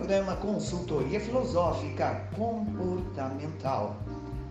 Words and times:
Programa 0.00 0.34
Consultoria 0.36 1.20
Filosófica 1.20 2.26
Comportamental. 2.34 3.96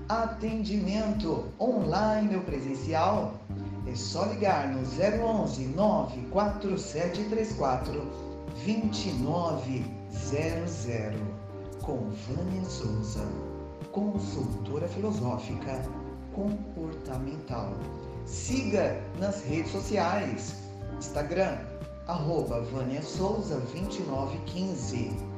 Atendimento 0.08 1.46
online 1.60 2.36
ou 2.36 2.44
presencial? 2.44 3.34
É 3.88 3.96
só 3.96 4.26
ligar 4.26 4.68
no 4.68 4.82
011 4.82 5.66
94734 5.76 8.00
2900 8.64 11.20
com 11.82 12.12
Vânia 12.28 12.64
Souza, 12.66 13.26
consultora 13.92 14.88
filosófica 14.88 15.82
comportamental. 16.32 17.74
Siga 18.26 19.02
nas 19.18 19.42
redes 19.46 19.72
sociais, 19.72 20.54
Instagram, 21.00 21.58
arroba 22.06 22.62
Vânia 22.62 23.02
Souza 23.02 23.60
2915. 23.74 25.29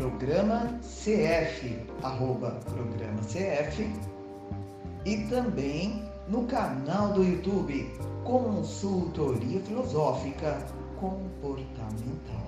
Programa 0.00 0.80
CF, 0.80 1.78
arroba 2.02 2.58
Programa 2.64 3.20
CF. 3.20 3.92
E 5.04 5.28
também 5.28 6.02
no 6.26 6.46
canal 6.46 7.12
do 7.12 7.22
YouTube 7.22 7.92
Consultoria 8.24 9.60
Filosófica 9.60 10.56
Comportamental. 10.98 12.46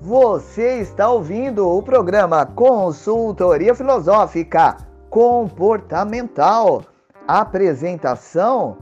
Você 0.00 0.82
está 0.82 1.10
ouvindo 1.10 1.68
o 1.68 1.82
programa 1.82 2.46
Consultoria 2.46 3.74
Filosófica 3.74 4.76
Comportamental. 5.10 6.84
Apresentação: 7.26 8.78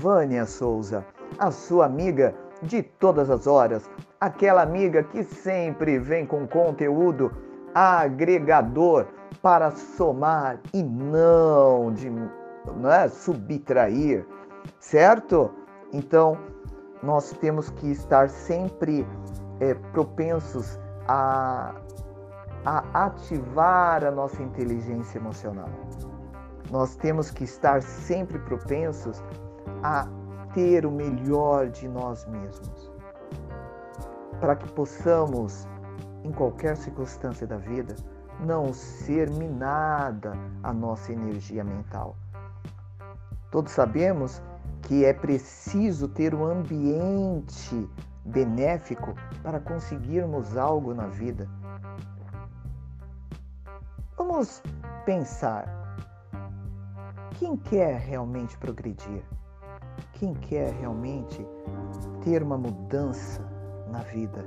Vânia 0.00 0.46
Souza, 0.46 1.06
a 1.38 1.52
sua 1.52 1.86
amiga 1.86 2.34
de 2.66 2.82
todas 2.82 3.30
as 3.30 3.46
horas, 3.46 3.88
aquela 4.20 4.62
amiga 4.62 5.02
que 5.02 5.22
sempre 5.22 5.98
vem 5.98 6.26
com 6.26 6.46
conteúdo 6.46 7.30
agregador 7.74 9.06
para 9.42 9.70
somar 9.70 10.58
e 10.72 10.82
não 10.82 11.92
de 11.92 12.10
não 12.10 12.90
é, 12.90 13.08
subtrair, 13.08 14.26
certo? 14.80 15.50
Então, 15.92 16.36
nós 17.02 17.30
temos 17.32 17.70
que 17.70 17.90
estar 17.90 18.28
sempre 18.28 19.06
é, 19.60 19.74
propensos 19.92 20.78
a, 21.06 21.74
a 22.64 23.06
ativar 23.06 24.04
a 24.04 24.10
nossa 24.10 24.42
inteligência 24.42 25.18
emocional. 25.18 25.68
Nós 26.70 26.96
temos 26.96 27.30
que 27.30 27.44
estar 27.44 27.80
sempre 27.82 28.38
propensos 28.40 29.22
a 29.82 30.08
ter 30.56 30.86
o 30.86 30.90
melhor 30.90 31.68
de 31.68 31.86
nós 31.86 32.24
mesmos, 32.24 32.90
para 34.40 34.56
que 34.56 34.66
possamos, 34.72 35.68
em 36.24 36.32
qualquer 36.32 36.78
circunstância 36.78 37.46
da 37.46 37.58
vida, 37.58 37.94
não 38.40 38.72
ser 38.72 39.28
minada 39.32 40.32
a 40.62 40.72
nossa 40.72 41.12
energia 41.12 41.62
mental. 41.62 42.16
Todos 43.50 43.70
sabemos 43.70 44.42
que 44.80 45.04
é 45.04 45.12
preciso 45.12 46.08
ter 46.08 46.34
um 46.34 46.46
ambiente 46.46 47.90
benéfico 48.24 49.12
para 49.42 49.60
conseguirmos 49.60 50.56
algo 50.56 50.94
na 50.94 51.06
vida. 51.06 51.46
Vamos 54.16 54.62
pensar. 55.04 55.68
Quem 57.38 57.58
quer 57.58 57.98
realmente 57.98 58.56
progredir? 58.56 59.22
Quem 60.18 60.32
quer 60.32 60.72
realmente 60.72 61.46
ter 62.24 62.42
uma 62.42 62.56
mudança 62.56 63.42
na 63.90 63.98
vida? 63.98 64.46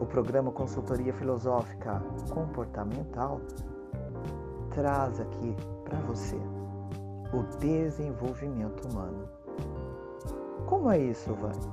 O 0.00 0.06
programa 0.06 0.50
Consultoria 0.50 1.12
Filosófica 1.12 2.02
Comportamental 2.30 3.38
traz 4.74 5.20
aqui 5.20 5.54
para 5.84 5.98
você 6.00 6.36
o 7.34 7.42
desenvolvimento 7.58 8.88
humano. 8.88 9.28
Como 10.64 10.90
é 10.90 10.98
isso, 10.98 11.34
Vânia? 11.34 11.70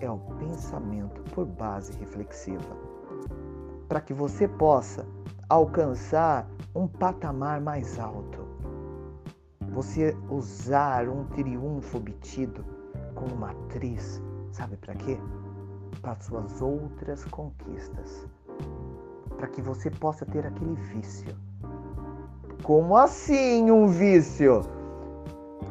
É 0.00 0.10
o 0.10 0.18
pensamento 0.38 1.20
por 1.34 1.44
base 1.44 1.92
reflexiva. 1.98 2.74
Para 3.86 4.00
que 4.00 4.14
você 4.14 4.48
possa 4.48 5.04
alcançar 5.50 6.48
um 6.74 6.88
patamar 6.88 7.60
mais 7.60 7.98
alto. 7.98 8.43
Você 9.74 10.16
usar 10.30 11.08
um 11.08 11.24
triunfo 11.26 11.98
obtido 11.98 12.64
como 13.14 13.36
matriz, 13.36 14.22
sabe 14.52 14.76
para 14.76 14.94
quê? 14.94 15.18
Para 16.00 16.16
suas 16.16 16.62
outras 16.62 17.24
conquistas. 17.26 18.26
Para 19.36 19.48
que 19.48 19.60
você 19.60 19.90
possa 19.90 20.24
ter 20.24 20.46
aquele 20.46 20.74
vício. 20.74 21.34
Como 22.62 22.96
assim 22.96 23.70
um 23.70 23.88
vício? 23.88 24.62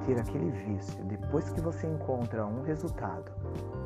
ter 0.05 0.19
aquele 0.19 0.51
vício, 0.51 1.03
depois 1.05 1.49
que 1.49 1.61
você 1.61 1.87
encontra 1.87 2.45
um 2.45 2.61
resultado, 2.63 3.31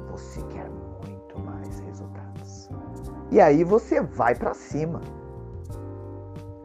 você 0.10 0.42
quer 0.44 0.70
muito 0.70 1.40
mais 1.40 1.80
resultados. 1.80 2.70
E 3.32 3.40
aí 3.40 3.64
você 3.64 4.02
vai 4.02 4.36
para 4.36 4.54
cima. 4.54 5.02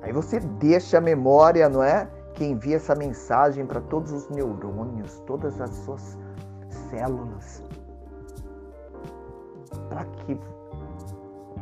Aí 0.03 0.13
você 0.13 0.41
deixa 0.41 0.99
a 0.99 1.01
memória, 1.01 1.69
não 1.69 1.83
é? 1.83 2.09
Que 2.34 2.44
envia 2.44 2.76
essa 2.76 2.94
mensagem 2.94 3.66
para 3.66 3.81
todos 3.81 4.12
os 4.12 4.28
neurônios, 4.28 5.20
todas 5.26 5.60
as 5.60 5.70
suas 5.70 6.19
células, 6.91 7.62
para 9.88 10.04
que 10.04 10.38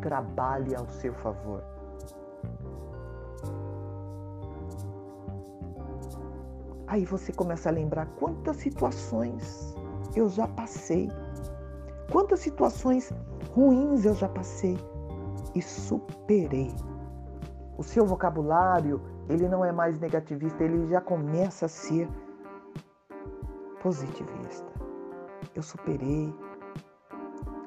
trabalhe 0.01 0.75
ao 0.75 0.87
seu 0.89 1.13
favor. 1.15 1.63
Aí 6.87 7.05
você 7.05 7.33
começa 7.33 7.69
a 7.69 7.73
lembrar 7.73 8.07
quantas 8.19 8.57
situações 8.57 9.77
eu 10.17 10.29
já 10.29 10.49
passei, 10.49 11.09
quantas 12.11 12.41
situações 12.41 13.13
ruins 13.55 14.05
eu 14.05 14.15
já 14.15 14.29
passei 14.29 14.77
e 15.55 15.63
superei. 15.63 16.75
O 17.79 17.83
seu 17.85 18.05
vocabulário, 18.05 19.01
ele 19.31 19.49
não 19.49 19.65
é 19.65 19.71
mais 19.71 19.99
negativista, 20.01 20.65
ele 20.65 20.89
já 20.89 21.01
começa 21.01 21.67
a 21.67 21.69
ser 21.69 22.09
positivista. 23.81 24.69
Eu 25.55 25.63
superei 25.63 26.35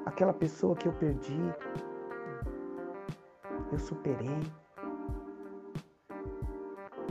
aquela 0.05 0.33
pessoa 0.33 0.75
que 0.75 0.87
eu 0.89 0.93
perdi. 0.93 1.39
Eu 3.71 3.79
superei. 3.79 4.41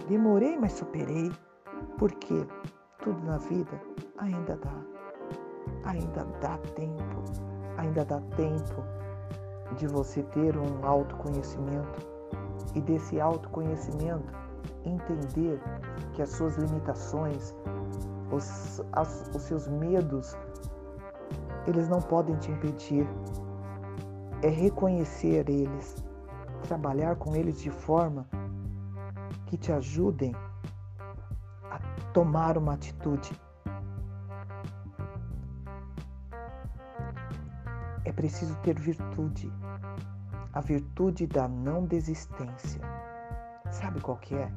Demorei, 0.06 0.58
mas 0.58 0.72
superei. 0.72 1.32
Porque 1.96 2.46
tudo 3.02 3.24
na 3.24 3.38
vida 3.38 3.80
ainda 4.18 4.56
dá. 4.56 4.74
Ainda 5.84 6.24
dá 6.42 6.58
tempo. 6.74 7.24
Ainda 7.78 8.04
dá 8.04 8.20
tempo 8.36 8.82
de 9.76 9.88
você 9.88 10.22
ter 10.24 10.58
um 10.58 10.86
autoconhecimento 10.86 12.06
e 12.74 12.80
desse 12.80 13.18
autoconhecimento 13.18 14.41
entender 14.84 15.60
que 16.12 16.22
as 16.22 16.30
suas 16.30 16.56
limitações, 16.56 17.54
os, 18.30 18.80
as, 18.92 19.30
os 19.34 19.42
seus 19.42 19.68
medos, 19.68 20.36
eles 21.66 21.88
não 21.88 22.00
podem 22.00 22.36
te 22.36 22.50
impedir. 22.50 23.06
É 24.42 24.48
reconhecer 24.48 25.48
eles, 25.48 26.04
trabalhar 26.66 27.16
com 27.16 27.36
eles 27.36 27.60
de 27.60 27.70
forma 27.70 28.26
que 29.46 29.56
te 29.56 29.70
ajudem 29.70 30.34
tomar 32.12 32.58
uma 32.58 32.74
atitude. 32.74 33.32
É 38.04 38.12
preciso 38.12 38.54
ter 38.56 38.78
virtude, 38.78 39.50
a 40.52 40.60
virtude 40.60 41.26
da 41.26 41.48
não 41.48 41.84
desistência. 41.86 42.80
Sabe 43.70 44.00
qual 44.00 44.18
que 44.18 44.34
é? 44.34 44.52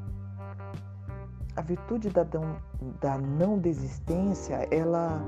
Virtude 1.66 2.12
da 2.12 2.24
não, 2.24 2.58
da 3.02 3.18
não 3.18 3.58
desistência, 3.58 4.68
ela, 4.70 5.20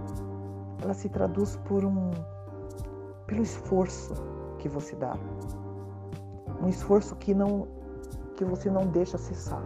ela 0.83 0.93
se 0.93 1.09
traduz 1.09 1.55
por 1.67 1.83
um, 1.83 2.11
pelo 3.25 3.41
esforço 3.41 4.13
que 4.59 4.69
você 4.69 4.95
dá. 4.95 5.17
Um 6.61 6.67
esforço 6.67 7.15
que, 7.15 7.33
não, 7.33 7.67
que 8.35 8.45
você 8.45 8.69
não 8.69 8.85
deixa 8.85 9.17
cessar 9.17 9.63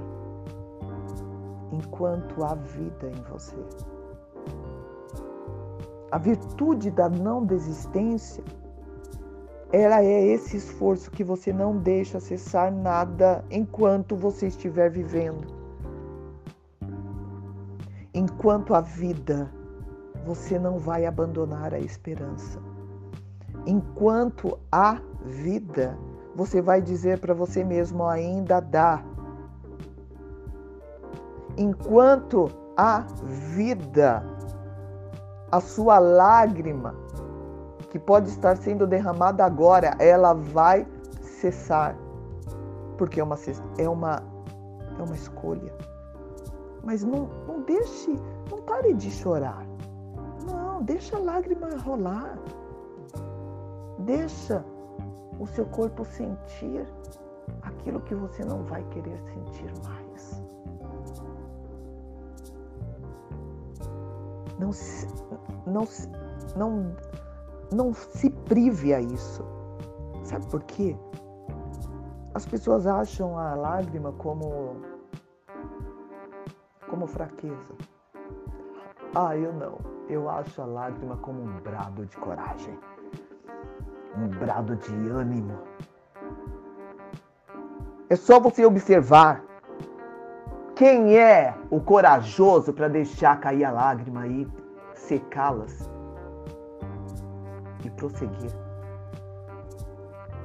enquanto 1.73 2.41
há 2.41 2.56
vida 2.56 3.09
em 3.09 3.21
você. 3.29 3.57
A 6.09 6.18
virtude 6.18 6.89
da 6.89 7.09
não 7.09 7.45
desistência, 7.45 8.45
ela 9.73 10.01
é 10.01 10.25
esse 10.25 10.56
esforço 10.56 11.12
que 11.12 11.23
você 11.23 11.51
não 11.51 11.75
deixa 11.75 12.18
cessar 12.21 12.71
nada 12.71 13.44
enquanto 13.51 14.15
você 14.15 14.47
estiver 14.47 14.89
vivendo. 14.89 15.61
Enquanto 18.21 18.75
a 18.75 18.81
vida 18.81 19.50
você 20.23 20.59
não 20.59 20.77
vai 20.77 21.07
abandonar 21.07 21.73
a 21.73 21.79
esperança. 21.79 22.59
Enquanto 23.65 24.59
há 24.71 25.01
vida, 25.25 25.97
você 26.35 26.62
vai 26.62 26.83
dizer 26.83 27.19
para 27.19 27.33
você 27.33 27.63
mesmo: 27.63 28.06
ainda 28.06 28.59
dá. 28.59 29.03
Enquanto 31.57 32.47
há 32.77 33.07
vida, 33.56 34.23
a 35.51 35.59
sua 35.59 35.97
lágrima, 35.97 36.94
que 37.89 37.97
pode 37.97 38.29
estar 38.29 38.56
sendo 38.56 38.85
derramada 38.85 39.44
agora, 39.44 39.95
ela 39.97 40.35
vai 40.35 40.85
cessar. 41.23 41.95
Porque 43.00 43.19
é 43.19 43.23
uma, 43.23 43.38
é 43.79 43.89
uma, 43.89 44.21
é 45.00 45.01
uma 45.01 45.15
escolha. 45.15 45.91
Mas 46.83 47.04
não, 47.04 47.28
não 47.48 47.62
deixe, 47.62 48.16
não 48.50 48.62
pare 48.63 48.94
de 48.94 49.12
chorar. 49.12 49.66
Não, 50.45 50.81
deixa 50.83 51.18
a 51.18 51.19
lágrima 51.19 51.69
rolar. 51.78 52.38
Deixa 54.00 54.66
o 55.39 55.45
seu 55.48 55.66
corpo 55.66 56.04
sentir 56.06 56.88
aquilo 57.62 58.00
que 58.01 58.16
você 58.16 58.44
não 58.44 58.63
vai 58.63 58.83
querer 58.86 59.19
sentir 59.19 59.72
mais. 59.83 60.44
Não 64.60 64.72
se, 64.72 65.07
não, 65.66 65.88
não, 66.56 66.95
não 67.72 67.94
se 67.94 68.30
prive 68.30 68.94
a 68.94 69.01
isso. 69.01 69.44
Sabe 70.24 70.45
por 70.48 70.63
quê? 70.63 70.95
As 72.33 72.45
pessoas 72.45 72.88
acham 72.88 73.38
a 73.38 73.56
lágrima 73.56 74.12
como 74.13 74.91
como 76.92 77.08
fraqueza. 77.08 77.76
Ah, 79.16 79.36
eu 79.36 79.52
não. 79.54 79.80
Eu 80.08 80.30
acho 80.30 80.62
a 80.62 80.66
lágrima 80.66 81.18
como 81.18 81.42
um 81.42 81.60
brado 81.62 82.06
de 82.06 82.16
coragem 82.18 82.78
um 84.18 84.28
brado 84.28 84.76
de 84.76 85.10
ânimo. 85.10 85.58
É 88.10 88.16
só 88.16 88.40
você 88.40 88.66
observar 88.66 89.42
quem 90.76 91.18
é 91.18 91.56
o 91.70 91.80
corajoso 91.80 92.74
para 92.74 92.88
deixar 92.88 93.40
cair 93.40 93.64
a 93.64 93.72
lágrima 93.72 94.28
e 94.28 94.48
secá-las 94.94 95.90
e 97.86 97.90
prosseguir. 97.92 98.52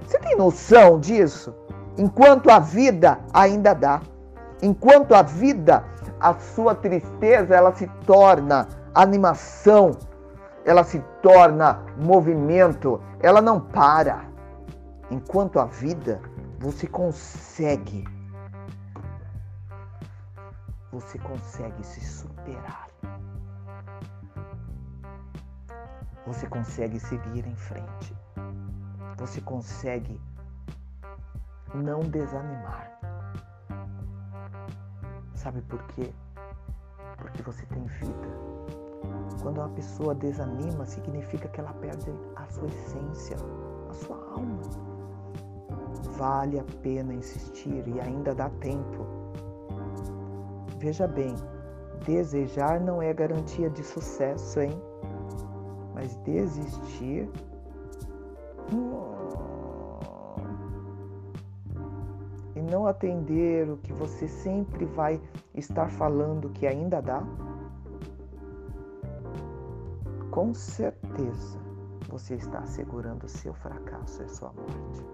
Você 0.03 0.19
tem 0.21 0.37
noção 0.37 1.01
disso? 1.01 1.55
Enquanto 1.99 2.51
a 2.51 2.61
vida 2.61 3.19
ainda 3.33 3.75
dá, 3.75 4.01
enquanto 4.63 5.15
a 5.15 5.23
vida, 5.23 5.85
a 6.27 6.35
sua 6.41 6.75
tristeza 6.75 7.55
ela 7.55 7.73
se 7.73 7.87
torna 8.05 8.67
animação, 8.93 9.93
ela 10.65 10.83
se 10.83 10.99
torna 11.23 11.85
movimento, 11.97 13.01
ela 13.21 13.41
não 13.41 13.61
para. 13.61 14.25
Enquanto 15.09 15.61
a 15.61 15.67
vida, 15.67 16.21
você 16.59 16.89
consegue. 16.89 18.05
Você 20.91 21.17
consegue 21.17 21.85
se 21.85 22.01
superar. 22.01 22.89
Você 26.27 26.49
consegue 26.49 26.99
seguir 26.99 27.47
em 27.47 27.55
frente. 27.55 28.17
Você 29.17 29.41
consegue 29.41 30.21
não 31.73 32.01
desanimar. 32.01 32.99
Sabe 35.47 35.63
por 35.63 35.81
quê? 35.95 36.13
Porque 37.19 37.41
você 37.41 37.65
tem 37.67 37.85
vida. 37.85 38.29
Quando 39.41 39.59
uma 39.59 39.69
pessoa 39.69 40.13
desanima, 40.13 40.85
significa 40.85 41.47
que 41.47 41.61
ela 41.61 41.73
perde 41.75 42.11
a 42.35 42.45
sua 42.47 42.67
essência, 42.67 43.37
a 43.89 43.93
sua 43.93 44.17
alma. 44.33 44.61
Vale 46.19 46.59
a 46.59 46.65
pena 46.83 47.15
insistir 47.15 47.87
e 47.87 48.01
ainda 48.01 48.35
dá 48.35 48.51
tempo. 48.59 49.07
Veja 50.79 51.07
bem, 51.07 51.37
desejar 52.05 52.81
não 52.81 53.01
é 53.01 53.15
garantia 53.15 53.71
de 53.71 53.85
sucesso, 53.85 54.59
hein? 54.59 54.83
Mas 55.95 56.17
desistir. 56.25 57.31
Hum, 58.73 59.46
e 62.57 62.63
não 62.63 62.87
atender 62.87 63.71
o 63.71 63.77
que 63.77 63.93
você 63.93 64.27
sempre 64.27 64.87
vai 64.87 65.21
estar 65.55 65.89
falando 65.91 66.49
que 66.49 66.67
ainda 66.67 67.01
dá 67.03 67.23
com 70.31 70.53
certeza 70.53 71.59
você 72.09 72.35
está 72.35 72.61
assegurando 72.61 73.27
o 73.27 73.29
seu 73.29 73.53
fracasso 73.55 74.23
e 74.23 74.29
sua 74.29 74.53
morte. 74.53 75.05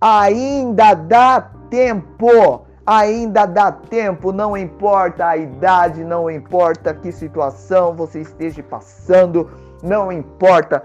Ainda 0.00 0.94
dá 0.94 1.40
tempo! 1.70 2.66
Ainda 2.86 3.44
dá 3.44 3.70
tempo, 3.70 4.32
não 4.32 4.56
importa 4.56 5.26
a 5.26 5.36
idade, 5.36 6.02
não 6.02 6.30
importa 6.30 6.94
que 6.94 7.12
situação 7.12 7.94
você 7.94 8.22
esteja 8.22 8.62
passando, 8.62 9.50
não 9.82 10.10
importa. 10.10 10.82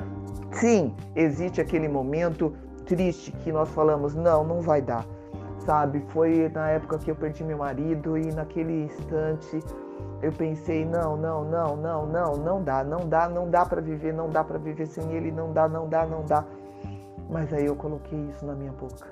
Sim, 0.52 0.94
existe 1.16 1.62
aquele 1.62 1.88
momento 1.88 2.54
triste 2.86 3.32
que 3.32 3.54
nós 3.54 3.70
falamos: 3.70 4.14
não, 4.14 4.44
não 4.44 4.60
vai 4.60 4.82
dar. 4.82 5.06
Sabe, 5.66 6.02
foi 6.10 6.50
na 6.50 6.72
época 6.72 6.98
que 7.00 7.10
eu 7.10 7.16
perdi 7.16 7.44
meu 7.44 7.58
marido 7.58 8.18
e 8.18 8.34
naquele 8.34 8.84
instante 8.84 9.64
eu 10.22 10.32
pensei, 10.32 10.86
não, 10.86 11.16
não, 11.16 11.44
não, 11.46 11.76
não, 11.76 12.06
não, 12.06 12.36
não 12.36 12.64
dá, 12.64 12.84
não 12.84 13.08
dá, 13.08 13.30
não 13.30 13.50
dá 13.50 13.66
para 13.66 13.82
viver, 13.82 14.14
não 14.14 14.30
dá 14.30 14.44
para 14.44 14.58
viver 14.58 14.86
sem 14.88 15.12
ele, 15.12 15.32
não 15.32 15.52
dá, 15.52 15.68
não 15.68 15.88
dá, 15.88 16.06
não 16.06 16.26
dá. 16.26 16.46
Mas 17.30 17.54
aí 17.54 17.66
eu 17.66 17.76
coloquei 17.76 18.20
isso 18.30 18.46
na 18.46 18.54
minha 18.54 18.72
boca. 18.74 19.08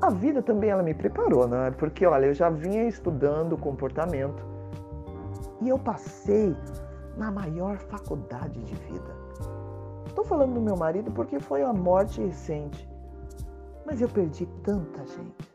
A 0.00 0.10
vida 0.10 0.42
também 0.42 0.70
ela 0.70 0.82
me 0.82 0.92
preparou, 0.92 1.48
né? 1.48 1.70
Porque 1.78 2.06
olha, 2.06 2.26
eu 2.26 2.34
já 2.34 2.50
vinha 2.50 2.86
estudando 2.86 3.56
comportamento 3.56 4.44
e 5.62 5.68
eu 5.68 5.78
passei 5.78 6.54
na 7.16 7.30
maior 7.30 7.78
faculdade 7.78 8.62
de 8.62 8.74
vida. 8.74 9.14
Estou 10.06 10.24
falando 10.24 10.54
do 10.54 10.60
meu 10.60 10.76
marido 10.76 11.10
porque 11.10 11.40
foi 11.40 11.62
a 11.62 11.72
morte 11.72 12.20
recente. 12.22 12.93
Mas 13.86 14.00
eu 14.00 14.08
perdi 14.08 14.46
tanta 14.62 15.04
gente 15.06 15.54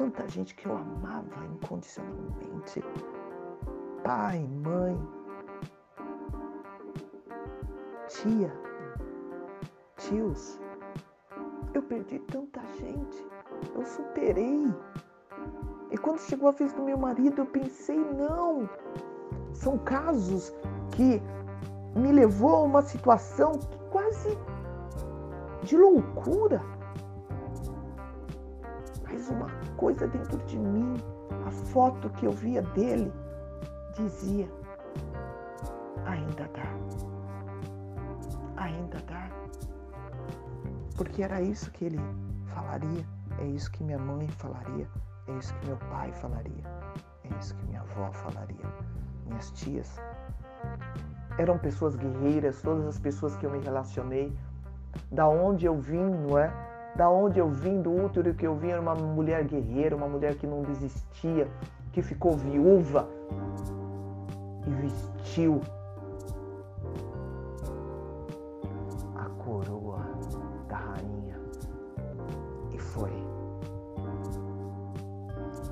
tanta 0.00 0.26
gente 0.28 0.54
que 0.54 0.64
eu 0.64 0.74
amava 0.74 1.44
incondicionalmente. 1.44 2.82
Pai, 4.02 4.48
mãe, 4.64 4.98
tia, 8.08 8.50
tios. 9.98 10.58
Eu 11.74 11.82
perdi 11.82 12.18
tanta 12.20 12.62
gente. 12.78 13.26
Eu 13.74 13.84
superei. 13.84 14.74
E 15.90 15.98
quando 15.98 16.18
chegou 16.20 16.48
a 16.48 16.52
vez 16.52 16.72
do 16.72 16.82
meu 16.82 16.96
marido, 16.96 17.42
eu 17.42 17.46
pensei, 17.46 17.98
não. 17.98 18.66
São 19.52 19.76
casos 19.76 20.50
que 20.92 21.20
me 21.94 22.10
levou 22.10 22.56
a 22.56 22.62
uma 22.62 22.80
situação 22.80 23.52
quase 23.90 24.30
de 25.62 25.76
loucura. 25.76 26.62
Uma 29.28 29.48
coisa 29.76 30.08
dentro 30.08 30.38
de 30.46 30.58
mim, 30.58 30.94
a 31.46 31.50
foto 31.50 32.08
que 32.10 32.24
eu 32.26 32.32
via 32.32 32.62
dele, 32.62 33.12
dizia: 33.94 34.48
ainda 36.06 36.48
dá, 36.54 36.72
ainda 38.56 38.98
dá. 39.06 39.28
Porque 40.96 41.22
era 41.22 41.40
isso 41.40 41.70
que 41.70 41.84
ele 41.84 42.00
falaria, 42.46 43.04
é 43.38 43.44
isso 43.44 43.70
que 43.70 43.84
minha 43.84 43.98
mãe 43.98 44.26
falaria, 44.28 44.88
é 45.28 45.32
isso 45.32 45.54
que 45.54 45.66
meu 45.66 45.76
pai 45.76 46.12
falaria, 46.12 46.64
é 47.24 47.38
isso 47.38 47.54
que 47.54 47.66
minha 47.66 47.80
avó 47.80 48.10
falaria, 48.12 48.66
minhas 49.26 49.50
tias. 49.50 50.00
Eram 51.38 51.58
pessoas 51.58 51.94
guerreiras, 51.94 52.60
todas 52.62 52.86
as 52.86 52.98
pessoas 52.98 53.36
que 53.36 53.46
eu 53.46 53.50
me 53.50 53.58
relacionei, 53.60 54.34
da 55.10 55.28
onde 55.28 55.66
eu 55.66 55.78
vim, 55.78 56.10
não 56.10 56.38
é? 56.38 56.69
Da 56.94 57.08
onde 57.08 57.38
eu 57.38 57.48
vim, 57.48 57.80
do 57.80 57.92
útero 57.92 58.34
que 58.34 58.46
eu 58.46 58.54
vim, 58.56 58.68
era 58.68 58.80
uma 58.80 58.94
mulher 58.94 59.44
guerreira, 59.44 59.96
uma 59.96 60.08
mulher 60.08 60.34
que 60.36 60.46
não 60.46 60.62
desistia, 60.62 61.48
que 61.92 62.02
ficou 62.02 62.36
viúva 62.36 63.08
e 64.66 64.70
vestiu 64.70 65.60
a 69.16 69.24
coroa 69.42 70.04
da 70.68 70.76
rainha 70.76 71.40
e 72.72 72.78
foi. 72.78 73.12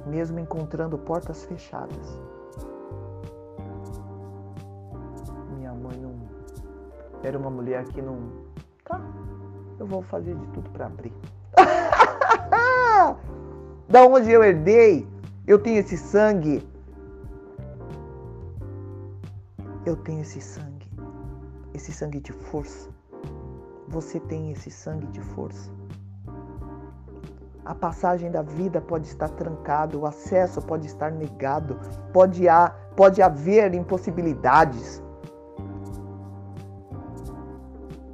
Mesmo 0.06 0.38
encontrando 0.38 0.96
portas 0.96 1.44
fechadas, 1.44 2.18
minha 5.56 5.74
mãe 5.74 5.98
não 5.98 6.16
era 7.22 7.36
uma 7.38 7.50
mulher 7.50 7.84
que 7.88 8.00
não 8.00 8.18
tá 8.84 8.98
vou 9.88 10.02
fazer 10.02 10.34
de 10.34 10.46
tudo 10.48 10.68
para 10.70 10.86
abrir. 10.86 11.12
da 13.88 14.06
onde 14.06 14.30
eu 14.30 14.44
herdei, 14.44 15.08
eu 15.46 15.58
tenho 15.58 15.78
esse 15.78 15.96
sangue. 15.96 16.66
Eu 19.86 19.96
tenho 19.96 20.20
esse 20.20 20.40
sangue, 20.40 20.86
esse 21.72 21.92
sangue 21.92 22.20
de 22.20 22.32
força. 22.32 22.90
Você 23.88 24.20
tem 24.20 24.52
esse 24.52 24.70
sangue 24.70 25.06
de 25.06 25.20
força. 25.20 25.70
A 27.64 27.74
passagem 27.74 28.30
da 28.30 28.42
vida 28.42 28.82
pode 28.82 29.06
estar 29.06 29.30
trancada, 29.30 29.96
o 29.96 30.06
acesso 30.06 30.60
pode 30.60 30.86
estar 30.86 31.10
negado, 31.10 31.78
pode, 32.12 32.48
há, 32.48 32.70
pode 32.94 33.22
haver 33.22 33.74
impossibilidades. 33.74 35.02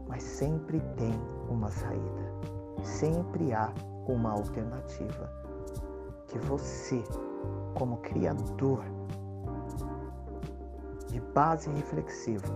Mas 0.08 0.22
sempre 0.22 0.80
tem 0.96 1.33
uma 1.54 1.70
saída, 1.70 2.32
sempre 2.82 3.52
há 3.52 3.72
uma 4.06 4.32
alternativa 4.32 5.32
que 6.26 6.38
você, 6.40 7.02
como 7.74 7.98
criador 7.98 8.84
de 11.08 11.20
base 11.20 11.70
reflexiva, 11.70 12.48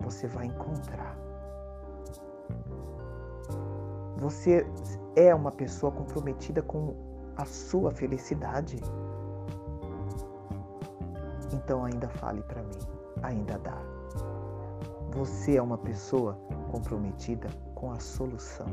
você 0.00 0.28
vai 0.28 0.46
encontrar. 0.46 1.16
Você 4.18 4.66
é 5.16 5.34
uma 5.34 5.50
pessoa 5.50 5.90
comprometida 5.92 6.62
com 6.62 6.94
a 7.36 7.44
sua 7.44 7.90
felicidade. 7.90 8.80
Então 11.52 11.84
ainda 11.84 12.08
fale 12.08 12.42
para 12.42 12.62
mim, 12.62 12.78
ainda 13.22 13.58
dá. 13.58 13.85
Você 15.16 15.56
é 15.56 15.62
uma 15.62 15.78
pessoa 15.78 16.38
comprometida 16.70 17.48
com 17.74 17.90
a 17.90 17.98
solução. 17.98 18.66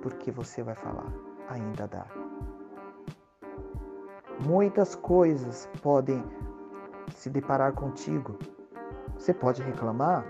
Porque 0.00 0.30
você 0.30 0.62
vai 0.62 0.76
falar, 0.76 1.12
ainda 1.48 1.88
dá. 1.88 2.06
Muitas 4.46 4.94
coisas 4.94 5.68
podem 5.82 6.22
se 7.16 7.28
deparar 7.28 7.72
contigo. 7.72 8.38
Você 9.18 9.34
pode 9.34 9.62
reclamar, 9.62 10.24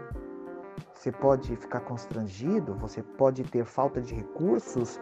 você 0.95 1.12
pode 1.12 1.57
ficar 1.57 1.81
constrangido, 1.81 2.75
você 2.76 3.02
pode 3.02 3.45
ter 3.45 3.66
falta 3.66 4.00
de 4.00 4.14
recursos 4.14 4.99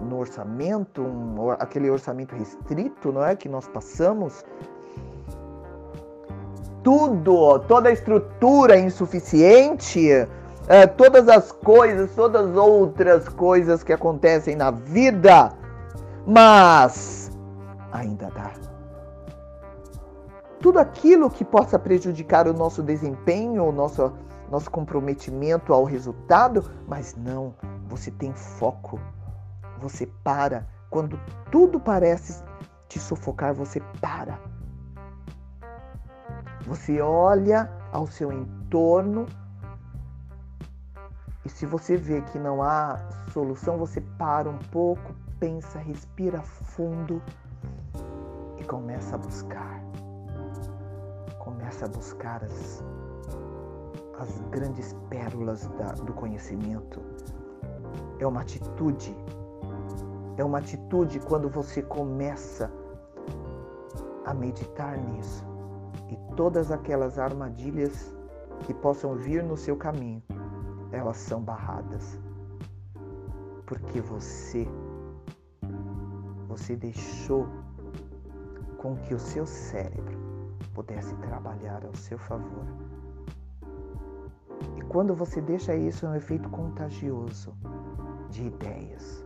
no 0.00 0.18
orçamento, 0.18 1.02
um, 1.02 1.52
aquele 1.52 1.88
orçamento 1.88 2.34
restrito, 2.34 3.12
não 3.12 3.24
é 3.24 3.36
que 3.36 3.48
nós 3.48 3.68
passamos. 3.68 4.44
Tudo, 6.82 7.58
toda 7.60 7.88
a 7.88 7.92
estrutura 7.92 8.78
insuficiente, 8.78 10.08
é, 10.68 10.86
todas 10.86 11.28
as 11.28 11.52
coisas, 11.52 12.10
todas 12.14 12.50
as 12.50 12.56
outras 12.56 13.28
coisas 13.28 13.82
que 13.82 13.92
acontecem 13.92 14.56
na 14.56 14.70
vida, 14.70 15.52
mas 16.26 17.30
ainda 17.92 18.30
dá. 18.34 18.50
Tudo 20.60 20.78
aquilo 20.78 21.30
que 21.30 21.44
possa 21.44 21.78
prejudicar 21.78 22.46
o 22.46 22.52
nosso 22.52 22.82
desempenho, 22.82 23.64
o 23.64 23.72
nosso 23.72 24.12
nosso 24.52 24.70
comprometimento 24.70 25.72
ao 25.72 25.82
resultado, 25.82 26.70
mas 26.86 27.16
não, 27.16 27.54
você 27.88 28.10
tem 28.10 28.34
foco. 28.34 29.00
Você 29.80 30.06
para. 30.22 30.68
Quando 30.90 31.18
tudo 31.50 31.80
parece 31.80 32.44
te 32.86 33.00
sufocar, 33.00 33.54
você 33.54 33.80
para. 33.98 34.38
Você 36.66 37.00
olha 37.00 37.70
ao 37.92 38.06
seu 38.06 38.32
entorno 38.32 39.26
e 41.44 41.48
se 41.48 41.66
você 41.66 41.96
vê 41.96 42.20
que 42.22 42.38
não 42.38 42.62
há 42.62 42.98
solução, 43.32 43.76
você 43.76 44.00
para 44.00 44.48
um 44.48 44.58
pouco, 44.58 45.14
pensa, 45.40 45.78
respira 45.78 46.40
fundo 46.40 47.20
e 48.58 48.64
começa 48.64 49.16
a 49.16 49.18
buscar. 49.18 49.82
Começa 51.38 51.86
a 51.86 51.88
buscar 51.88 52.44
as 52.44 52.82
as 54.22 54.40
grandes 54.50 54.94
pérolas 55.08 55.66
da, 55.78 55.92
do 55.92 56.12
conhecimento. 56.12 57.00
É 58.18 58.26
uma 58.26 58.40
atitude. 58.40 59.14
É 60.36 60.44
uma 60.44 60.58
atitude 60.58 61.18
quando 61.20 61.48
você 61.48 61.82
começa 61.82 62.70
a 64.24 64.32
meditar 64.32 64.96
nisso. 64.96 65.44
E 66.12 66.34
todas 66.36 66.70
aquelas 66.70 67.18
armadilhas 67.18 68.14
que 68.66 68.74
possam 68.74 69.16
vir 69.16 69.42
no 69.42 69.56
seu 69.56 69.76
caminho, 69.76 70.22
elas 70.92 71.16
são 71.16 71.40
barradas. 71.42 72.18
Porque 73.66 74.00
você 74.00 74.68
você 76.46 76.76
deixou 76.76 77.48
com 78.76 78.94
que 78.96 79.14
o 79.14 79.18
seu 79.18 79.46
cérebro 79.46 80.18
pudesse 80.74 81.14
trabalhar 81.16 81.82
ao 81.86 81.94
seu 81.94 82.18
favor 82.18 82.66
quando 84.92 85.14
você 85.14 85.40
deixa 85.40 85.74
isso, 85.74 86.04
é 86.04 86.10
um 86.10 86.14
efeito 86.14 86.50
contagioso 86.50 87.54
de 88.28 88.46
ideias. 88.46 89.24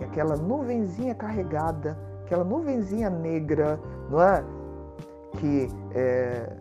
E 0.00 0.04
aquela 0.04 0.36
nuvenzinha 0.36 1.14
carregada, 1.14 1.96
aquela 2.24 2.42
nuvenzinha 2.42 3.08
negra, 3.08 3.78
não 4.10 4.20
é? 4.20 4.44
Que, 5.38 5.68
é, 5.94 6.56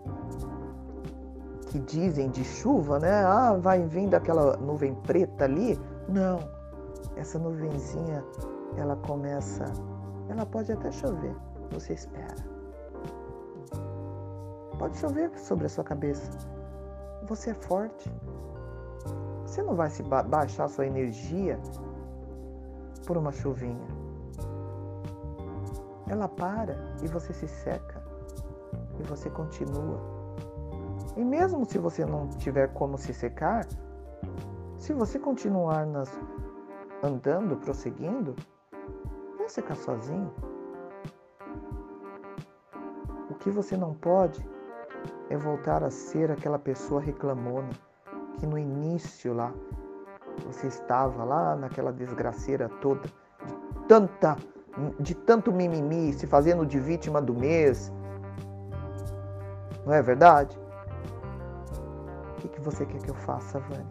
que 1.67 1.79
dizem 1.79 2.29
de 2.29 2.43
chuva, 2.43 2.99
né? 2.99 3.23
Ah, 3.25 3.57
vai 3.59 3.83
vindo 3.83 4.13
aquela 4.13 4.55
nuvem 4.57 4.93
preta 4.95 5.45
ali. 5.45 5.79
Não, 6.07 6.39
essa 7.15 7.39
nuvenzinha, 7.39 8.23
ela 8.77 8.95
começa, 8.95 9.65
ela 10.29 10.45
pode 10.45 10.71
até 10.71 10.91
chover, 10.91 11.35
você 11.71 11.93
espera. 11.93 12.35
Pode 14.77 14.97
chover 14.97 15.31
sobre 15.37 15.65
a 15.65 15.69
sua 15.69 15.83
cabeça, 15.83 16.31
você 17.27 17.49
é 17.49 17.53
forte. 17.53 18.11
Você 19.45 19.63
não 19.63 19.75
vai 19.75 19.89
se 19.89 20.03
ba 20.03 20.21
baixar 20.21 20.69
sua 20.69 20.85
energia 20.85 21.59
por 23.05 23.17
uma 23.17 23.31
chuvinha. 23.31 23.98
Ela 26.09 26.27
para 26.27 26.75
e 27.01 27.07
você 27.07 27.31
se 27.31 27.47
seca 27.47 28.03
e 28.99 29.03
você 29.03 29.29
continua. 29.29 29.99
E 31.15 31.23
mesmo 31.23 31.65
se 31.65 31.77
você 31.77 32.05
não 32.05 32.27
tiver 32.29 32.73
como 32.73 32.97
se 32.97 33.13
secar, 33.13 33.65
se 34.77 34.93
você 34.93 35.19
continuar 35.19 35.85
nas, 35.85 36.09
andando, 37.03 37.55
prosseguindo, 37.57 38.35
vai 39.37 39.47
secar 39.47 39.75
sozinho. 39.75 40.33
O 43.29 43.35
que 43.35 43.49
você 43.49 43.77
não 43.77 43.93
pode 43.93 44.43
é 45.29 45.37
voltar 45.37 45.83
a 45.83 45.89
ser 45.89 46.31
aquela 46.31 46.59
pessoa 46.59 46.99
reclamona 46.99 47.69
que 48.37 48.47
no 48.47 48.57
início 48.57 49.33
lá 49.33 49.53
você 50.45 50.67
estava 50.67 51.23
lá 51.23 51.55
naquela 51.55 51.91
desgraceira 51.91 52.69
toda, 52.81 53.01
de 53.45 53.87
tanta 53.87 54.37
de 54.99 55.13
tanto 55.15 55.51
mimimi, 55.51 56.13
se 56.13 56.27
fazendo 56.27 56.65
de 56.65 56.79
vítima 56.79 57.21
do 57.21 57.33
mês. 57.33 57.91
Não 59.85 59.93
é 59.93 60.01
verdade? 60.01 60.57
O 62.37 62.41
que, 62.41 62.47
que 62.49 62.61
você 62.61 62.85
quer 62.85 63.01
que 63.01 63.09
eu 63.09 63.15
faça, 63.15 63.59
Vânia? 63.59 63.85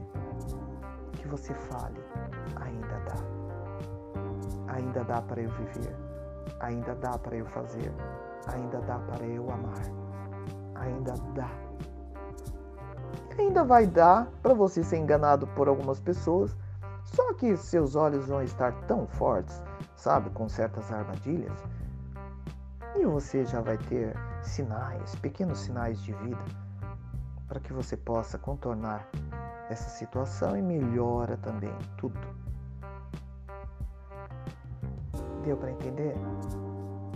Que 1.12 1.28
você 1.28 1.52
fale. 1.54 2.00
Ainda 2.56 3.00
dá. 3.06 4.74
Ainda 4.74 5.04
dá 5.04 5.22
para 5.22 5.40
eu 5.40 5.50
viver. 5.50 5.96
Ainda 6.60 6.94
dá 6.94 7.18
para 7.18 7.36
eu 7.36 7.46
fazer. 7.46 7.92
Ainda 8.46 8.78
dá 8.80 8.98
para 8.98 9.24
eu 9.26 9.50
amar 9.50 10.08
ainda 10.80 11.14
dá. 11.34 11.50
Ainda 13.38 13.64
vai 13.64 13.86
dar 13.86 14.26
para 14.42 14.54
você 14.54 14.82
ser 14.82 14.98
enganado 14.98 15.46
por 15.48 15.68
algumas 15.68 16.00
pessoas, 16.00 16.56
só 17.04 17.32
que 17.34 17.56
seus 17.56 17.94
olhos 17.94 18.26
vão 18.26 18.42
estar 18.42 18.72
tão 18.86 19.06
fortes, 19.06 19.62
sabe, 19.98 20.30
com 20.30 20.48
certas 20.48 20.90
armadilhas, 20.92 21.58
e 22.94 23.04
você 23.04 23.44
já 23.44 23.60
vai 23.60 23.76
ter 23.76 24.14
sinais, 24.42 25.14
pequenos 25.16 25.58
sinais 25.58 26.00
de 26.00 26.12
vida, 26.12 26.42
para 27.48 27.58
que 27.58 27.72
você 27.72 27.96
possa 27.96 28.38
contornar 28.38 29.06
essa 29.68 29.90
situação 29.90 30.56
e 30.56 30.62
melhora 30.62 31.36
também 31.38 31.74
tudo. 31.96 32.18
Deu 35.44 35.56
para 35.56 35.72
entender? 35.72 36.14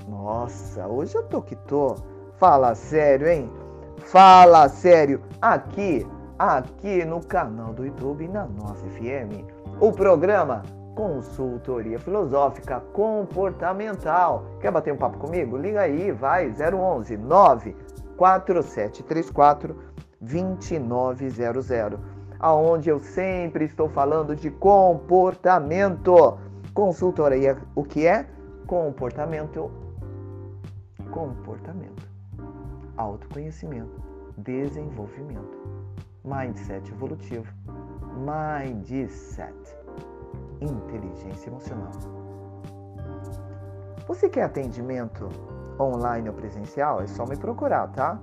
Nossa, 0.08 0.86
hoje 0.86 1.14
eu 1.16 1.22
tô 1.22 1.40
que 1.40 1.54
tô. 1.54 1.96
Fala 2.36 2.74
sério, 2.74 3.28
hein? 3.28 3.52
Fala 3.98 4.68
sério. 4.68 5.22
Aqui, 5.40 6.06
aqui 6.38 7.04
no 7.04 7.24
canal 7.24 7.72
do 7.72 7.86
YouTube, 7.86 8.26
na 8.28 8.46
nossa 8.46 8.84
FM. 8.88 9.46
O 9.80 9.92
programa 9.92 10.62
Consultoria 10.94 11.98
Filosófica 11.98 12.78
Comportamental. 12.92 14.44
Quer 14.60 14.70
bater 14.70 14.92
um 14.92 14.96
papo 14.96 15.18
comigo? 15.18 15.56
Liga 15.56 15.80
aí, 15.82 16.12
vai, 16.12 16.52
011 16.52 17.16
94734 17.16 19.76
2900. 20.20 21.98
Aonde 22.38 22.90
eu 22.90 22.98
sempre 22.98 23.64
estou 23.64 23.88
falando 23.88 24.36
de 24.36 24.50
comportamento. 24.50 26.36
Consultoria, 26.74 27.56
o 27.74 27.84
que 27.84 28.06
é? 28.06 28.26
Comportamento. 28.66 29.70
Comportamento. 31.10 32.12
autoconhecimento, 32.96 34.02
desenvolvimento, 34.38 35.58
mindset 36.24 36.90
evolutivo, 36.90 37.46
mindset, 38.16 39.54
inteligência 40.62 41.48
emocional. 41.48 41.92
Você 44.06 44.28
quer 44.28 44.44
atendimento 44.44 45.28
online 45.80 46.28
ou 46.28 46.34
presencial? 46.34 47.00
É 47.00 47.06
só 47.06 47.24
me 47.26 47.36
procurar, 47.36 47.88
tá? 47.88 48.18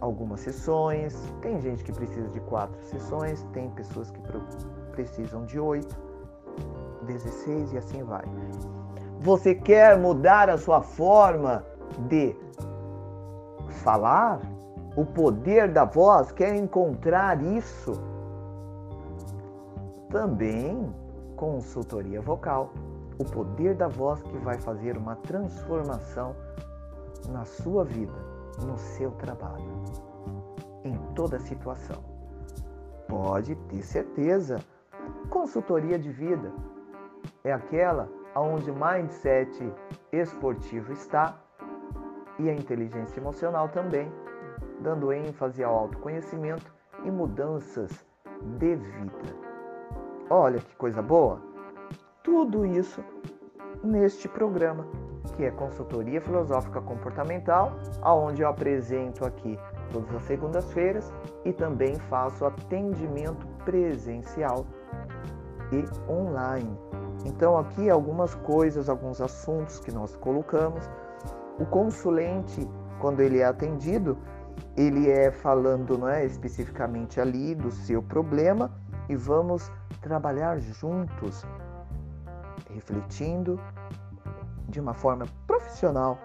Algumas 0.00 0.40
sessões, 0.40 1.14
tem 1.40 1.60
gente 1.60 1.84
que 1.84 1.92
precisa 1.92 2.28
de 2.28 2.40
quatro 2.40 2.80
sessões, 2.84 3.42
tem 3.52 3.70
pessoas 3.70 4.10
que 4.10 4.20
precisam 4.92 5.44
de 5.44 5.58
oito, 5.58 5.96
16 7.06 7.72
e 7.72 7.78
assim 7.78 8.02
vai. 8.02 8.24
Você 9.20 9.54
quer 9.54 9.98
mudar 9.98 10.50
a 10.50 10.58
sua 10.58 10.82
forma 10.82 11.64
de 12.08 12.36
falar? 13.82 14.40
O 14.96 15.06
poder 15.06 15.72
da 15.72 15.84
voz? 15.84 16.32
Quer 16.32 16.54
encontrar 16.54 17.42
isso? 17.42 17.92
Também 20.10 20.92
consultoria 21.42 22.20
vocal. 22.20 22.72
O 23.18 23.24
poder 23.24 23.74
da 23.74 23.88
voz 23.88 24.22
que 24.22 24.38
vai 24.38 24.58
fazer 24.58 24.96
uma 24.96 25.16
transformação 25.16 26.36
na 27.30 27.44
sua 27.44 27.84
vida, 27.84 28.14
no 28.64 28.78
seu 28.78 29.10
trabalho, 29.12 29.82
em 30.84 30.96
toda 31.16 31.40
situação. 31.40 32.00
Pode 33.08 33.56
ter 33.56 33.82
certeza. 33.82 34.60
Consultoria 35.30 35.98
de 35.98 36.10
vida 36.10 36.52
é 37.42 37.52
aquela 37.52 38.08
onde 38.36 38.70
o 38.70 38.74
mindset 38.74 39.72
esportivo 40.12 40.92
está 40.92 41.36
e 42.38 42.48
a 42.48 42.54
inteligência 42.54 43.18
emocional 43.18 43.68
também, 43.68 44.10
dando 44.80 45.12
ênfase 45.12 45.64
ao 45.64 45.76
autoconhecimento 45.76 46.72
e 47.04 47.10
mudanças 47.10 47.90
de 48.58 48.76
vida. 48.76 49.51
Olha 50.34 50.60
que 50.60 50.74
coisa 50.76 51.02
boa! 51.02 51.42
Tudo 52.22 52.64
isso 52.64 53.04
neste 53.84 54.26
programa, 54.26 54.86
que 55.36 55.44
é 55.44 55.50
Consultoria 55.50 56.22
Filosófica 56.22 56.80
Comportamental, 56.80 57.76
aonde 58.00 58.40
eu 58.40 58.48
apresento 58.48 59.26
aqui 59.26 59.58
todas 59.92 60.14
as 60.14 60.22
segundas-feiras 60.22 61.12
e 61.44 61.52
também 61.52 61.96
faço 62.08 62.46
atendimento 62.46 63.46
presencial 63.66 64.64
e 65.70 66.10
online 66.10 66.78
então, 67.24 67.56
aqui 67.56 67.88
algumas 67.88 68.34
coisas, 68.34 68.88
alguns 68.88 69.20
assuntos 69.20 69.78
que 69.78 69.92
nós 69.92 70.16
colocamos. 70.16 70.90
O 71.58 71.66
consulente, 71.66 72.68
quando 72.98 73.20
ele 73.20 73.38
é 73.38 73.44
atendido, 73.44 74.18
ele 74.76 75.10
é 75.10 75.30
falando 75.30 75.96
não 75.96 76.08
é, 76.08 76.24
especificamente 76.24 77.20
ali 77.20 77.54
do 77.54 77.70
seu 77.70 78.02
problema 78.02 78.70
e 79.12 79.16
vamos 79.16 79.70
trabalhar 80.00 80.58
juntos, 80.58 81.44
refletindo 82.70 83.60
de 84.68 84.80
uma 84.80 84.94
forma 84.94 85.26
profissional, 85.46 86.18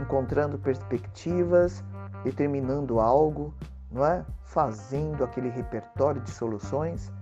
encontrando 0.00 0.58
perspectivas, 0.58 1.84
determinando 2.24 2.98
algo, 3.00 3.52
não 3.92 4.04
é? 4.04 4.24
Fazendo 4.44 5.24
aquele 5.24 5.50
repertório 5.50 6.22
de 6.22 6.30
soluções 6.30 7.12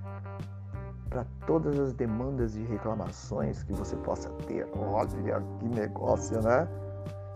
para 1.10 1.26
todas 1.44 1.78
as 1.78 1.92
demandas 1.92 2.54
e 2.54 2.62
reclamações 2.62 3.64
que 3.64 3.72
você 3.72 3.96
possa 3.96 4.30
ter. 4.46 4.68
Olha 4.76 5.42
que 5.58 5.68
negócio, 5.68 6.40
né? 6.40 6.68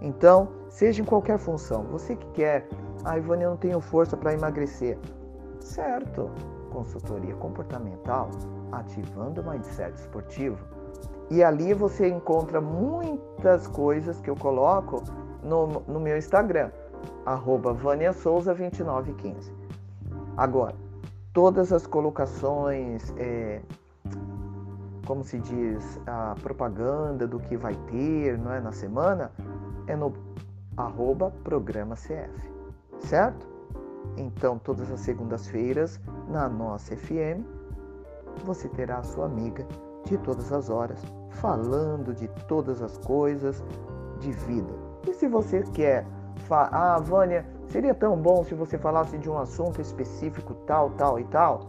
Então, 0.00 0.48
seja 0.68 1.02
em 1.02 1.04
qualquer 1.04 1.38
função, 1.38 1.82
você 1.84 2.14
que 2.14 2.26
quer, 2.30 2.68
ah, 3.04 3.18
Ivone, 3.18 3.42
eu 3.42 3.50
não 3.50 3.56
tenho 3.56 3.80
força 3.80 4.16
para 4.16 4.32
emagrecer. 4.32 4.96
Certo, 5.58 6.30
consultoria 6.68 7.34
comportamental, 7.34 8.30
ativando 8.72 9.40
o 9.40 9.50
mindset 9.50 9.94
esportivo. 9.98 10.58
E 11.30 11.42
ali 11.42 11.74
você 11.74 12.08
encontra 12.08 12.60
muitas 12.60 13.66
coisas 13.66 14.20
que 14.20 14.30
eu 14.30 14.36
coloco 14.36 15.02
no, 15.42 15.80
no 15.86 16.00
meu 16.00 16.16
Instagram, 16.16 16.70
arroba 17.26 17.72
Vânia 17.72 18.12
Souza 18.12 18.54
2915. 18.54 19.52
Agora, 20.36 20.74
todas 21.32 21.72
as 21.72 21.86
colocações, 21.86 23.12
é, 23.16 23.60
como 25.06 25.22
se 25.22 25.38
diz, 25.38 26.00
a 26.06 26.34
propaganda 26.42 27.26
do 27.26 27.38
que 27.38 27.56
vai 27.56 27.74
ter 27.90 28.38
não 28.38 28.52
é, 28.52 28.60
na 28.60 28.72
semana, 28.72 29.30
é 29.86 29.96
no 29.96 30.12
arroba 30.76 31.32
programa 31.42 31.94
CF, 31.96 32.50
certo? 33.00 33.57
Então, 34.16 34.58
todas 34.58 34.90
as 34.90 35.00
segundas-feiras, 35.00 36.00
na 36.28 36.48
nossa 36.48 36.96
FM, 36.96 37.44
você 38.44 38.68
terá 38.68 38.98
a 38.98 39.02
sua 39.02 39.26
amiga 39.26 39.66
de 40.04 40.16
todas 40.18 40.52
as 40.52 40.70
horas, 40.70 41.00
falando 41.30 42.14
de 42.14 42.28
todas 42.46 42.82
as 42.82 42.98
coisas 42.98 43.62
de 44.20 44.32
vida. 44.32 44.72
E 45.06 45.14
se 45.14 45.28
você 45.28 45.62
quer, 45.72 46.06
ah, 46.50 46.98
Vânia, 46.98 47.44
Seria 47.68 47.94
tão 47.94 48.16
bom 48.16 48.42
se 48.44 48.54
você 48.54 48.78
falasse 48.78 49.18
de 49.18 49.28
um 49.28 49.36
assunto 49.38 49.78
específico, 49.80 50.54
tal, 50.66 50.90
tal 50.90 51.18
e 51.20 51.24
tal? 51.24 51.68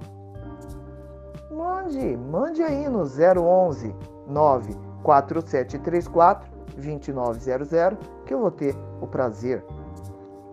Mande, 1.52 2.15
mande 2.15 2.62
aí 2.63 2.88
no 2.88 3.04
011 3.04 3.93
94734 4.28 6.49
2900 6.78 7.97
que 8.25 8.34
eu 8.34 8.39
vou 8.39 8.52
ter 8.52 8.73
o 9.02 9.08
prazer 9.08 9.62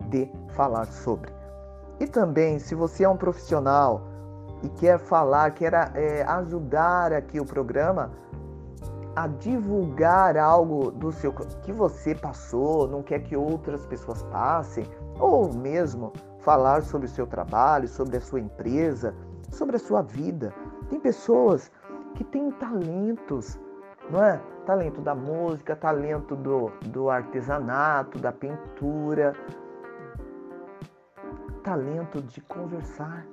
de 0.08 0.28
falar 0.48 0.86
sobre. 0.86 1.35
E 1.98 2.06
também, 2.06 2.58
se 2.58 2.74
você 2.74 3.04
é 3.04 3.08
um 3.08 3.16
profissional 3.16 4.02
e 4.62 4.68
quer 4.68 4.98
falar, 4.98 5.50
quer 5.52 5.72
é, 5.94 6.22
ajudar 6.22 7.12
aqui 7.12 7.40
o 7.40 7.44
programa 7.44 8.10
a 9.14 9.26
divulgar 9.26 10.36
algo 10.36 10.90
do 10.90 11.10
seu 11.10 11.32
que 11.32 11.72
você 11.72 12.14
passou, 12.14 12.86
não 12.86 13.02
quer 13.02 13.20
que 13.20 13.34
outras 13.34 13.86
pessoas 13.86 14.22
passem, 14.24 14.86
ou 15.18 15.52
mesmo 15.54 16.12
falar 16.40 16.82
sobre 16.82 17.06
o 17.06 17.10
seu 17.10 17.26
trabalho, 17.26 17.88
sobre 17.88 18.18
a 18.18 18.20
sua 18.20 18.40
empresa, 18.40 19.14
sobre 19.50 19.76
a 19.76 19.78
sua 19.78 20.02
vida. 20.02 20.52
Tem 20.90 21.00
pessoas 21.00 21.72
que 22.14 22.24
têm 22.24 22.50
talentos, 22.52 23.58
não 24.10 24.22
é? 24.22 24.38
Talento 24.66 25.00
da 25.00 25.14
música, 25.14 25.74
talento 25.74 26.36
do, 26.36 26.70
do 26.86 27.08
artesanato, 27.08 28.18
da 28.18 28.32
pintura, 28.32 29.32
talento 31.66 32.22
de 32.22 32.40
conversar. 32.42 33.26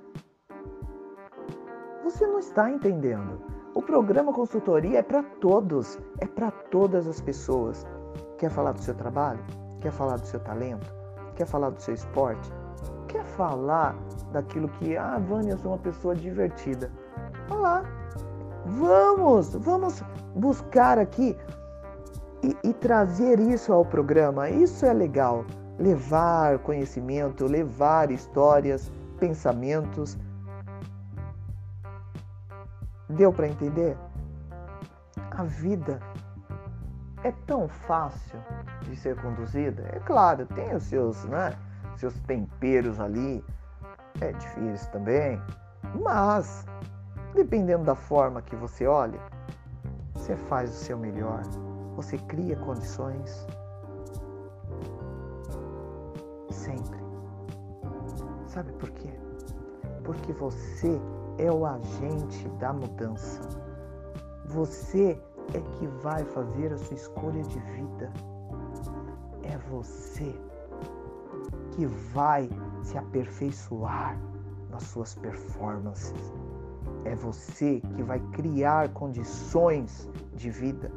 Você 2.04 2.26
não 2.26 2.40
está 2.40 2.68
entendendo. 2.68 3.40
O 3.76 3.82
programa 3.82 4.34
consultoria 4.34 4.98
é 4.98 5.04
para 5.04 5.22
todos, 5.40 6.00
é 6.20 6.26
para 6.26 6.50
todas 6.50 7.08
as 7.08 7.22
pessoas. 7.22 7.86
Quer 8.40 8.50
falar 8.50 8.72
do 8.72 8.82
seu 8.82 8.96
trabalho? 8.96 9.40
Quer 9.82 9.92
falar 9.92 10.18
do 10.18 10.26
seu 10.26 10.40
talento? 10.40 10.92
Quer 11.36 11.46
falar 11.46 11.70
do 11.70 11.80
seu 11.80 11.94
esporte? 11.94 12.52
Quer 13.08 13.24
falar 13.24 13.96
daquilo 14.32 14.68
que, 14.68 14.98
ah, 14.98 15.20
Vânia, 15.20 15.52
eu 15.52 15.58
sou 15.60 15.72
uma 15.72 15.78
pessoa 15.78 16.16
divertida. 16.16 16.92
Olha 17.52 17.60
lá. 17.60 17.84
Vamos, 18.66 19.54
vamos 19.58 20.02
buscar 20.36 20.98
aqui 20.98 21.38
e, 22.42 22.58
e 22.64 22.74
trazer 22.74 23.40
isso 23.40 23.72
ao 23.72 23.86
programa. 23.86 24.50
Isso 24.50 24.88
é 24.88 24.94
legal. 24.94 25.46
Levar 25.80 26.60
conhecimento, 26.60 27.46
levar 27.46 28.12
histórias, 28.12 28.92
pensamentos. 29.20 30.18
Deu 33.10 33.34
para 33.34 33.48
entender? 33.48 33.98
A 35.32 35.44
vida 35.44 36.00
é 37.24 37.32
tão 37.48 37.68
fácil 37.68 38.40
de 38.84 38.96
ser 38.96 39.20
conduzida. 39.22 39.84
É 39.94 40.00
claro, 40.00 40.46
tem 40.48 40.76
os 40.76 40.84
seus, 40.84 41.24
né, 41.26 41.54
seus 41.96 42.14
temperos 42.22 43.00
ali, 43.00 43.44
é 44.22 44.32
difícil 44.34 44.92
também, 44.92 45.42
mas 46.02 46.66
dependendo 47.34 47.84
da 47.84 47.96
forma 47.96 48.42
que 48.42 48.56
você 48.56 48.86
olha, 48.86 49.20
você 50.14 50.36
faz 50.36 50.70
o 50.70 50.74
seu 50.74 50.98
melhor, 50.98 51.42
você 51.96 52.18
cria 52.18 52.56
condições 52.58 53.48
sempre. 56.64 57.00
Sabe 58.48 58.72
por 58.74 58.90
quê? 58.92 59.10
Porque 60.04 60.32
você 60.34 61.00
é 61.38 61.52
o 61.52 61.66
agente 61.66 62.48
da 62.60 62.72
mudança. 62.72 63.42
Você 64.46 65.20
é 65.54 65.60
que 65.60 65.88
vai 66.02 66.24
fazer 66.26 66.72
a 66.72 66.78
sua 66.78 66.96
escolha 66.96 67.44
de 67.44 67.60
vida. 67.60 68.12
É 69.44 69.58
você 69.70 70.34
que 71.72 71.86
vai 71.86 72.50
se 72.84 72.98
aperfeiçoar 72.98 74.18
nas 74.70 74.84
suas 74.84 75.16
performances. 75.16 76.34
É 77.06 77.16
você 77.16 77.82
que 77.96 78.04
vai 78.04 78.20
criar 78.32 78.90
condições 78.90 80.10
de 80.36 80.50
vida. 80.50 80.92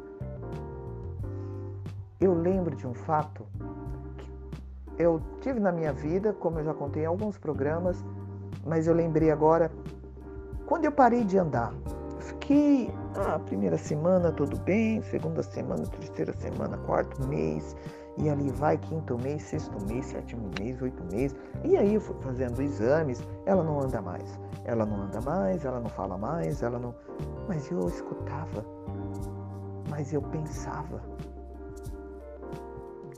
Eu 2.19 2.33
lembro 2.33 2.75
de 2.75 2.87
um 2.87 2.93
fato 2.93 3.45
eu 4.97 5.21
tive 5.41 5.59
na 5.59 5.71
minha 5.71 5.93
vida, 5.93 6.33
como 6.33 6.59
eu 6.59 6.65
já 6.65 6.73
contei 6.73 7.03
em 7.03 7.05
alguns 7.05 7.37
programas, 7.37 8.03
mas 8.65 8.87
eu 8.87 8.93
lembrei 8.93 9.31
agora, 9.31 9.71
quando 10.65 10.85
eu 10.85 10.91
parei 10.91 11.23
de 11.23 11.37
andar, 11.37 11.73
fiquei 12.19 12.91
ah, 13.15 13.39
primeira 13.39 13.77
semana 13.77 14.31
tudo 14.31 14.57
bem, 14.59 15.01
segunda 15.03 15.41
semana, 15.43 15.83
terceira 15.87 16.33
semana, 16.33 16.77
quarto 16.79 17.25
mês, 17.27 17.75
e 18.17 18.29
ali 18.29 18.49
vai 18.49 18.77
quinto 18.77 19.17
mês, 19.19 19.43
sexto 19.43 19.77
mês, 19.85 20.07
sétimo 20.07 20.49
mês, 20.59 20.81
oito 20.81 21.03
meses. 21.11 21.35
E 21.63 21.77
aí 21.77 21.93
eu 21.93 22.01
fui 22.01 22.15
fazendo 22.21 22.61
exames, 22.61 23.21
ela 23.45 23.63
não 23.63 23.79
anda 23.79 24.01
mais. 24.01 24.39
Ela 24.65 24.85
não 24.85 25.03
anda 25.03 25.21
mais, 25.21 25.63
ela 25.63 25.79
não 25.79 25.89
fala 25.89 26.17
mais, 26.17 26.63
ela 26.63 26.79
não. 26.79 26.95
Mas 27.47 27.69
eu 27.71 27.87
escutava. 27.87 28.65
Mas 29.89 30.11
eu 30.13 30.21
pensava. 30.21 31.01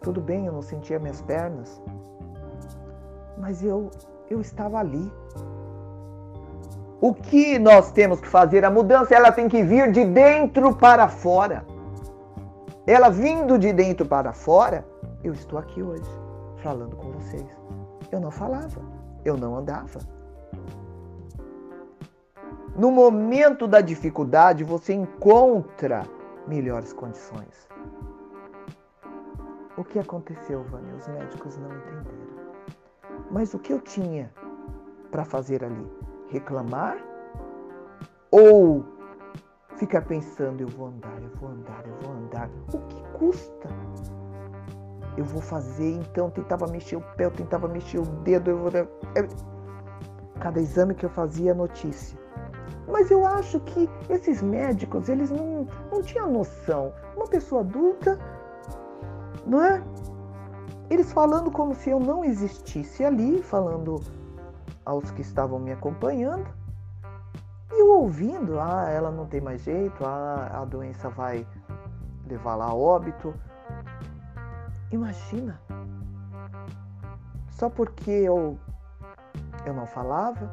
Tudo 0.02 0.22
bem, 0.22 0.46
eu 0.46 0.54
não 0.54 0.62
sentia 0.62 1.00
minhas 1.00 1.22
pernas. 1.22 1.82
Mas 3.38 3.64
eu 3.64 3.90
eu 4.30 4.40
estava 4.40 4.78
ali. 4.78 5.12
O 7.02 7.14
que 7.14 7.58
nós 7.58 7.92
temos 7.92 8.20
que 8.20 8.28
fazer? 8.28 8.64
A 8.64 8.70
mudança 8.70 9.16
ela 9.16 9.32
tem 9.32 9.48
que 9.48 9.64
vir 9.64 9.92
de 9.92 10.06
dentro 10.06 10.76
para 10.76 11.08
fora. 11.08 11.66
Ela 12.86 13.10
vindo 13.10 13.58
de 13.58 13.72
dentro 13.72 14.06
para 14.06 14.34
fora, 14.34 14.86
eu 15.24 15.34
estou 15.34 15.58
aqui 15.58 15.82
hoje 15.82 16.10
falando 16.58 16.96
com 16.96 17.12
vocês. 17.12 17.46
Eu 18.12 18.20
não 18.20 18.32
falava, 18.32 18.82
eu 19.24 19.38
não 19.38 19.56
andava. 19.56 20.00
No 22.76 22.92
momento 22.92 23.68
da 23.68 23.82
dificuldade, 23.82 24.64
você 24.64 24.94
encontra 24.94 26.04
melhores 26.48 26.92
condições. 26.94 27.69
O 29.80 29.84
que 29.86 29.98
aconteceu, 29.98 30.62
Vânia? 30.64 30.94
Os 30.94 31.08
médicos 31.08 31.58
não 31.58 31.70
entenderam. 31.70 32.52
Mas 33.32 33.54
o 33.54 33.60
que 33.60 33.72
eu 33.72 33.80
tinha 33.80 34.30
para 35.10 35.24
fazer 35.24 35.64
ali? 35.64 35.90
Reclamar 36.28 36.98
ou 38.30 38.84
ficar 39.78 40.02
pensando, 40.02 40.60
eu 40.60 40.68
vou 40.68 40.88
andar, 40.88 41.24
eu 41.24 41.30
vou 41.38 41.50
andar, 41.52 41.82
eu 41.88 41.96
vou 42.02 42.12
andar. 42.12 42.50
O 42.74 42.78
que 42.90 43.02
custa? 43.18 43.70
Eu 45.16 45.24
vou 45.24 45.42
fazer, 45.42 45.92
então 45.92 46.30
tentava 46.30 46.68
mexer 46.68 46.98
o 46.98 47.02
pé, 47.16 47.24
eu 47.24 47.32
tentava 47.32 47.66
mexer 47.70 48.00
o 48.00 48.06
dedo, 48.06 48.50
eu 48.50 48.58
vou... 48.58 48.72
Cada 50.42 50.60
exame 50.60 50.94
que 50.94 51.06
eu 51.06 51.10
fazia, 51.10 51.54
notícia. 51.54 52.20
Mas 52.86 53.10
eu 53.10 53.26
acho 53.26 53.62
que 53.62 53.90
esses 54.10 54.42
médicos, 54.42 55.08
eles 55.08 55.32
não, 55.32 55.66
não 55.90 56.02
tinham 56.02 56.30
noção. 56.30 56.92
Uma 57.16 57.28
pessoa 57.28 57.62
adulta, 57.62 58.20
não 59.50 59.64
é? 59.64 59.84
Eles 60.90 61.12
falando 61.12 61.52
como 61.52 61.76
se 61.76 61.90
eu 61.90 62.00
não 62.00 62.24
existisse 62.24 63.04
ali, 63.04 63.42
falando 63.44 64.02
aos 64.86 65.12
que 65.12 65.22
estavam 65.22 65.60
me 65.60 65.72
acompanhando. 65.72 66.48
E 67.72 67.82
eu 67.82 67.90
ouvindo, 67.92 68.60
ah, 68.60 68.90
ela 68.90 69.12
não 69.12 69.26
tem 69.26 69.42
mais 69.42 69.62
jeito, 69.62 70.04
ah, 70.04 70.50
a 70.54 70.66
doença 70.66 71.10
vai 71.10 71.46
levar 72.28 72.56
lá 72.56 72.66
a 72.66 72.74
óbito. 72.74 73.34
Imagina. 74.92 75.60
Só 77.52 77.70
porque 77.70 78.10
eu 78.10 78.58
eu 79.66 79.74
não 79.74 79.86
falava, 79.86 80.50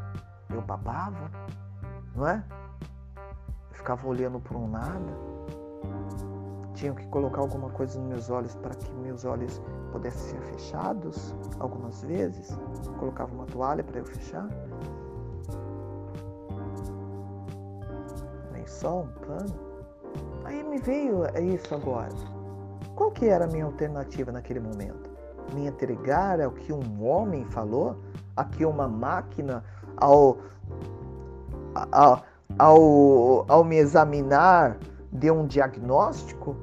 eu 0.50 0.60
babava, 0.60 1.30
não 2.14 2.26
é? 2.26 2.44
Eu 3.70 3.76
ficava 3.76 4.06
olhando 4.06 4.40
para 4.40 4.58
um 4.58 4.68
nada. 4.68 5.35
Tinha 6.76 6.94
que 6.94 7.06
colocar 7.08 7.40
alguma 7.40 7.70
coisa 7.70 7.98
nos 7.98 8.08
meus 8.08 8.30
olhos 8.30 8.54
para 8.54 8.74
que 8.74 8.94
meus 8.94 9.24
olhos 9.24 9.60
pudessem 9.90 10.38
ser 10.38 10.40
fechados 10.52 11.34
algumas 11.58 12.02
vezes. 12.02 12.56
Colocava 13.00 13.34
uma 13.34 13.46
toalha 13.46 13.82
para 13.82 13.98
eu 13.98 14.04
fechar. 14.04 14.48
só 18.66 19.00
um 19.00 19.06
pano? 19.26 19.54
Aí 20.44 20.62
me 20.62 20.78
veio 20.78 21.24
isso 21.54 21.74
agora. 21.74 22.12
Qual 22.94 23.10
que 23.10 23.26
era 23.26 23.44
a 23.44 23.48
minha 23.48 23.64
alternativa 23.64 24.30
naquele 24.30 24.60
momento? 24.60 25.10
Me 25.54 25.66
entregar 25.66 26.40
ao 26.40 26.50
que 26.50 26.72
um 26.72 27.04
homem 27.04 27.44
falou? 27.46 27.96
A 28.36 28.44
que 28.44 28.64
uma 28.64 28.86
máquina, 28.86 29.64
ao, 29.96 30.38
ao, 31.90 32.22
ao, 32.58 33.44
ao 33.48 33.64
me 33.64 33.76
examinar, 33.76 34.78
deu 35.16 35.34
um 35.34 35.46
diagnóstico? 35.46 36.56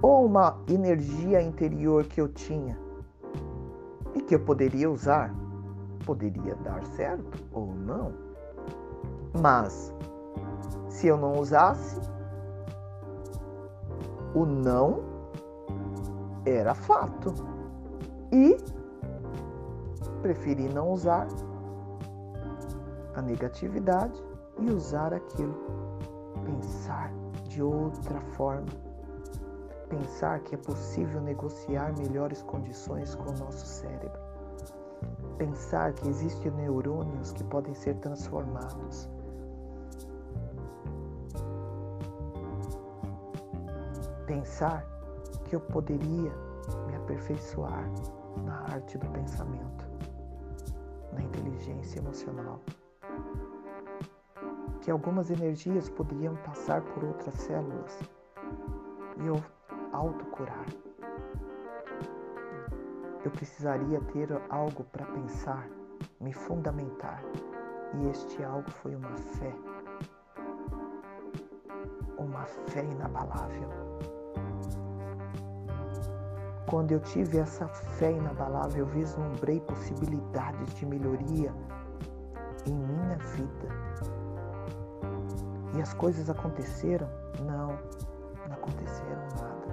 Ou 0.00 0.26
uma 0.26 0.58
energia 0.68 1.40
interior 1.40 2.04
que 2.04 2.20
eu 2.20 2.28
tinha 2.28 2.78
e 4.14 4.20
que 4.20 4.34
eu 4.34 4.40
poderia 4.40 4.90
usar? 4.90 5.34
Poderia 6.04 6.56
dar 6.56 6.84
certo 6.86 7.38
ou 7.52 7.74
não? 7.74 8.12
Mas 9.40 9.94
se 10.88 11.06
eu 11.06 11.16
não 11.16 11.38
usasse, 11.38 12.00
o 14.34 14.44
não 14.44 15.02
era 16.44 16.74
fato. 16.74 17.32
E 18.32 18.56
preferi 20.20 20.68
não 20.68 20.90
usar 20.90 21.28
a 23.14 23.22
negatividade 23.22 24.20
e 24.58 24.70
usar 24.70 25.12
aquilo. 25.12 25.81
Pensar 26.44 27.12
de 27.48 27.62
outra 27.62 28.20
forma. 28.36 28.66
Pensar 29.88 30.40
que 30.40 30.54
é 30.54 30.58
possível 30.58 31.20
negociar 31.20 31.96
melhores 31.98 32.42
condições 32.42 33.14
com 33.14 33.30
o 33.30 33.38
nosso 33.38 33.66
cérebro. 33.66 34.20
Pensar 35.36 35.92
que 35.92 36.08
existem 36.08 36.50
neurônios 36.52 37.32
que 37.32 37.44
podem 37.44 37.74
ser 37.74 37.96
transformados 37.96 39.08
pensar 44.32 44.86
que 45.44 45.54
eu 45.54 45.60
poderia 45.60 46.32
me 46.86 46.96
aperfeiçoar 46.96 47.84
na 48.44 48.62
arte 48.72 48.96
do 48.96 49.06
pensamento, 49.08 49.84
na 51.12 51.22
inteligência 51.22 51.98
emocional. 51.98 52.58
Que 54.82 54.90
algumas 54.90 55.30
energias 55.30 55.88
poderiam 55.88 56.36
passar 56.36 56.82
por 56.82 57.04
outras 57.04 57.34
células 57.34 58.00
e 59.18 59.26
eu 59.26 59.42
autocurar. 59.92 60.66
Eu 63.24 63.30
precisaria 63.30 64.00
ter 64.12 64.28
algo 64.50 64.84
para 64.84 65.06
pensar, 65.06 65.66
me 66.20 66.32
fundamentar. 66.32 67.22
E 67.94 68.08
este 68.08 68.42
algo 68.42 68.70
foi 68.70 68.94
uma 68.94 69.16
fé. 69.16 69.54
Uma 72.18 72.44
fé 72.44 72.84
inabalável 72.84 73.70
quando 76.72 76.92
eu 76.92 77.00
tive 77.00 77.36
essa 77.36 77.68
fé 77.68 78.12
inabalável, 78.12 78.86
eu 78.86 78.86
vislumbrei 78.86 79.60
possibilidades 79.60 80.72
de 80.76 80.86
melhoria 80.86 81.52
em 82.64 82.72
minha 82.72 83.18
vida. 83.18 84.11
E 85.74 85.80
as 85.80 85.94
coisas 85.94 86.28
aconteceram? 86.28 87.08
Não, 87.40 87.68
não 88.46 88.54
aconteceram 88.54 89.22
nada. 89.40 89.72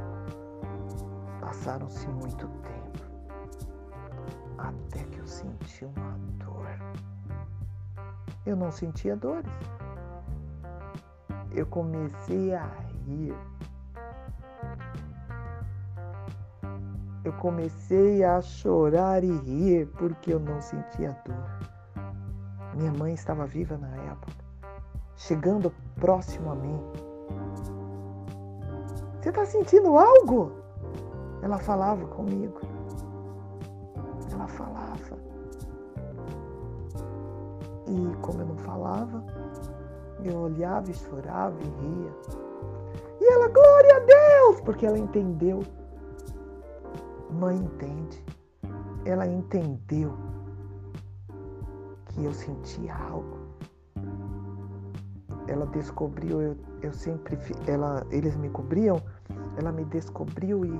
Passaram-se 1.41 2.07
muito 2.07 2.47
tempo 2.47 2.99
até 4.57 5.03
que 5.05 5.19
eu 5.19 5.27
senti 5.27 5.85
uma 5.85 6.17
dor. 6.43 6.67
Eu 8.45 8.55
não 8.55 8.71
sentia 8.71 9.15
dores. 9.15 9.51
Eu 11.51 11.65
comecei 11.65 12.53
a 12.53 12.65
rir 13.05 13.35
eu 17.29 17.33
comecei 17.33 18.23
a 18.23 18.41
chorar 18.41 19.23
e 19.23 19.31
rir 19.39 19.87
porque 19.97 20.33
eu 20.33 20.39
não 20.39 20.59
sentia 20.61 21.15
dor. 21.25 22.03
Minha 22.75 22.91
mãe 22.93 23.13
estava 23.13 23.45
viva 23.45 23.77
na 23.77 23.95
época, 24.11 24.43
chegando 25.15 25.71
próximo 25.99 26.51
a 26.51 26.55
mim. 26.55 26.79
Você 29.21 29.29
está 29.29 29.45
sentindo 29.45 29.97
algo? 29.97 30.51
Ela 31.41 31.57
falava 31.57 32.05
comigo. 32.07 32.59
Ela 34.31 34.47
falava. 34.47 35.17
E 37.87 38.15
como 38.21 38.41
eu 38.41 38.47
não 38.47 38.57
falava, 38.57 39.23
eu 40.23 40.37
olhava 40.37 40.89
e 40.89 40.93
chorava 40.93 41.57
e 41.59 41.65
ria. 41.65 42.11
E 43.21 43.33
ela, 43.33 43.47
glória 43.49 43.97
a 43.97 43.99
Deus, 43.99 44.61
porque 44.61 44.85
ela 44.85 44.97
entendeu 44.97 45.63
mãe 47.29 47.57
entende. 47.57 48.23
Ela 49.05 49.25
entendeu 49.27 50.13
que 52.05 52.25
eu 52.25 52.33
sentia 52.33 52.95
algo. 52.95 53.38
Ela 55.49 55.65
descobriu, 55.65 56.41
eu, 56.41 56.55
eu 56.83 56.93
sempre, 56.93 57.37
ela, 57.65 58.05
eles 58.11 58.35
me 58.37 58.49
cobriam, 58.49 59.01
ela 59.57 59.71
me 59.71 59.83
descobriu 59.85 60.63
e 60.63 60.79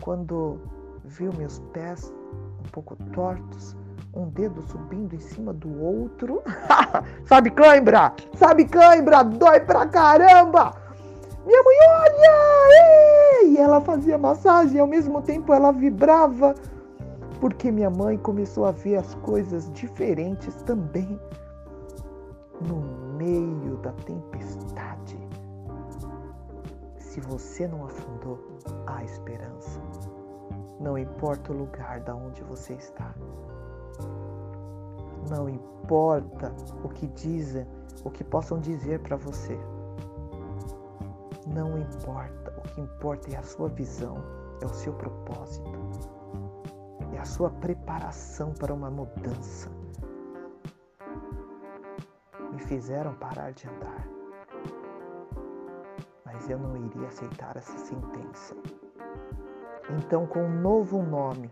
quando 0.00 0.58
viu 1.04 1.32
meus 1.34 1.60
pés 1.72 2.12
um 2.60 2.68
pouco 2.72 2.96
tortos, 3.12 3.76
um 4.12 4.28
dedo 4.30 4.60
subindo 4.62 5.14
em 5.14 5.20
cima 5.20 5.52
do 5.52 5.80
outro. 5.80 6.42
Sabe 7.26 7.50
cãibra? 7.50 8.12
Sabe 8.34 8.64
cãibra? 8.64 9.22
Dói 9.22 9.60
pra 9.60 9.86
caramba! 9.86 10.74
Minha 11.46 11.62
mãe, 11.62 11.76
olha! 11.88 13.44
E 13.44 13.56
ela 13.56 13.80
fazia 13.80 14.18
massagem, 14.18 14.80
ao 14.80 14.86
mesmo 14.88 15.22
tempo 15.22 15.54
ela 15.54 15.70
vibrava, 15.70 16.56
porque 17.40 17.70
minha 17.70 17.88
mãe 17.88 18.18
começou 18.18 18.64
a 18.64 18.72
ver 18.72 18.96
as 18.96 19.14
coisas 19.16 19.70
diferentes 19.72 20.54
também. 20.62 21.20
No 22.66 22.95
meio 23.16 23.76
da 23.78 23.92
tempestade, 23.92 25.18
se 26.98 27.20
você 27.20 27.66
não 27.66 27.86
afundou, 27.86 28.38
há 28.86 29.02
esperança. 29.02 29.80
Não 30.78 30.98
importa 30.98 31.52
o 31.52 31.56
lugar 31.56 32.00
da 32.00 32.14
onde 32.14 32.42
você 32.42 32.74
está. 32.74 33.14
Não 35.30 35.48
importa 35.48 36.54
o 36.84 36.88
que 36.88 37.06
dizem, 37.08 37.66
o 38.04 38.10
que 38.10 38.22
possam 38.22 38.60
dizer 38.60 39.00
para 39.00 39.16
você. 39.16 39.58
Não 41.46 41.78
importa. 41.78 42.52
O 42.58 42.62
que 42.68 42.80
importa 42.80 43.30
é 43.32 43.36
a 43.36 43.42
sua 43.42 43.68
visão, 43.68 44.16
é 44.60 44.66
o 44.66 44.74
seu 44.74 44.92
propósito, 44.92 45.70
é 47.14 47.18
a 47.18 47.24
sua 47.24 47.48
preparação 47.48 48.52
para 48.52 48.74
uma 48.74 48.90
mudança. 48.90 49.70
Fizeram 52.66 53.14
parar 53.14 53.52
de 53.52 53.68
andar, 53.68 54.08
mas 56.24 56.50
eu 56.50 56.58
não 56.58 56.76
iria 56.76 57.06
aceitar 57.06 57.56
essa 57.56 57.78
sentença. 57.78 58.56
Então, 59.88 60.26
com 60.26 60.40
um 60.40 60.60
novo 60.60 61.00
nome, 61.00 61.48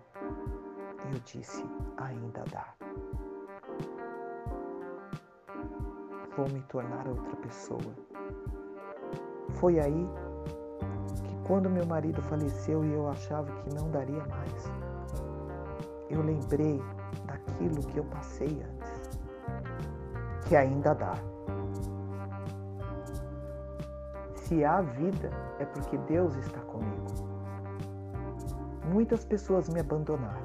eu 1.12 1.20
disse: 1.24 1.64
ainda 1.96 2.42
dá. 2.50 2.74
Vou 6.36 6.48
me 6.48 6.60
tornar 6.62 7.06
outra 7.06 7.36
pessoa. 7.36 7.94
Foi 9.50 9.78
aí 9.78 10.08
que, 11.22 11.46
quando 11.46 11.70
meu 11.70 11.86
marido 11.86 12.20
faleceu 12.22 12.84
e 12.84 12.92
eu 12.92 13.08
achava 13.08 13.52
que 13.62 13.72
não 13.72 13.88
daria 13.88 14.26
mais, 14.26 14.72
eu 16.10 16.22
lembrei 16.22 16.82
daquilo 17.26 17.86
que 17.86 17.98
eu 17.98 18.04
passei 18.06 18.48
antes, 18.48 18.73
que 20.44 20.56
ainda 20.56 20.94
dá. 20.94 21.14
Se 24.34 24.64
há 24.64 24.80
vida, 24.80 25.30
é 25.58 25.64
porque 25.64 25.96
Deus 25.98 26.36
está 26.36 26.60
comigo. 26.60 27.06
Muitas 28.92 29.24
pessoas 29.24 29.68
me 29.68 29.80
abandonaram, 29.80 30.44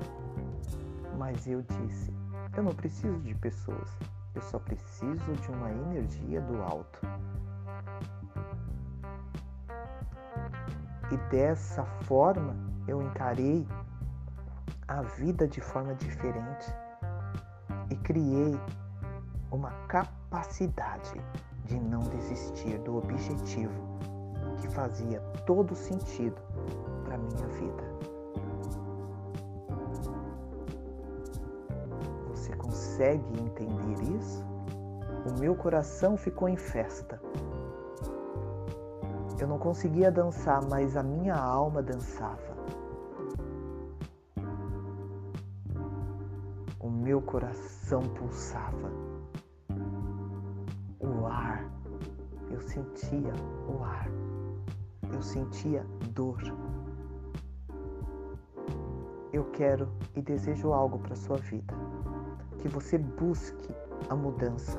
mas 1.17 1.45
eu 1.47 1.62
disse: 1.62 2.13
eu 2.55 2.63
não 2.63 2.73
preciso 2.73 3.19
de 3.19 3.35
pessoas, 3.35 3.89
eu 4.33 4.41
só 4.41 4.59
preciso 4.59 5.33
de 5.33 5.51
uma 5.51 5.71
energia 5.71 6.41
do 6.41 6.62
alto. 6.62 6.99
E 11.12 11.17
dessa 11.31 11.83
forma 12.03 12.55
eu 12.88 13.01
encarei 13.01 13.67
a 14.88 15.01
vida 15.01 15.47
de 15.47 15.59
forma 15.62 15.93
diferente 15.95 16.73
e 17.89 17.95
criei 17.97 18.59
uma 19.51 19.71
capacidade 19.88 21.21
de 21.65 21.79
não 21.79 21.99
desistir 21.99 22.77
do 22.79 22.97
objetivo 22.97 23.99
que 24.62 24.67
fazia 24.69 25.19
todo 25.45 25.75
sentido 25.75 26.41
para 27.05 27.17
minha 27.17 27.47
vida. 27.47 27.99
consegue 32.99 33.41
entender 33.41 34.17
isso? 34.17 34.45
O 35.25 35.39
meu 35.39 35.55
coração 35.55 36.17
ficou 36.17 36.49
em 36.49 36.57
festa. 36.57 37.21
Eu 39.39 39.47
não 39.47 39.57
conseguia 39.57 40.12
dançar, 40.12 40.62
mas 40.69 40.97
a 40.97 41.03
minha 41.03 41.33
alma 41.33 41.81
dançava. 41.81 42.57
O 46.77 46.89
meu 46.89 47.21
coração 47.21 48.01
pulsava. 48.01 49.09
Sentia 52.69 53.34
o 53.67 53.84
ar. 53.84 54.08
Eu 55.12 55.21
sentia 55.21 55.86
dor. 56.12 56.39
Eu 59.34 59.45
quero 59.51 59.89
e 60.15 60.21
desejo 60.21 60.71
algo 60.71 60.99
para 60.99 61.15
sua 61.15 61.38
vida 61.38 61.73
que 62.60 62.67
você 62.67 62.97
busque 62.97 63.73
a 64.10 64.15
mudança, 64.15 64.77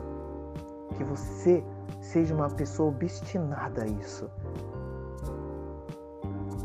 que 0.97 1.05
você 1.05 1.65
seja 2.01 2.35
uma 2.35 2.49
pessoa 2.51 2.91
obstinada 2.91 3.83
a 3.83 3.87
isso, 3.87 4.31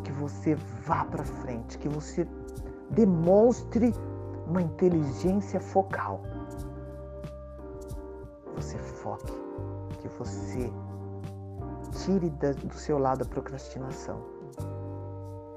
que 0.04 0.12
você 0.12 0.56
vá 0.86 1.06
para 1.06 1.24
frente, 1.24 1.78
que 1.78 1.88
você 1.88 2.28
demonstre 2.92 3.94
uma 4.48 4.62
inteligência 4.62 5.60
focal. 5.60 6.22
Você 8.56 8.78
foque, 8.78 9.34
que 10.02 10.08
você 10.10 10.72
tire 12.06 12.30
do 12.30 12.76
seu 12.76 13.00
lado 13.00 13.24
a 13.24 13.26
procrastinação 13.26 14.22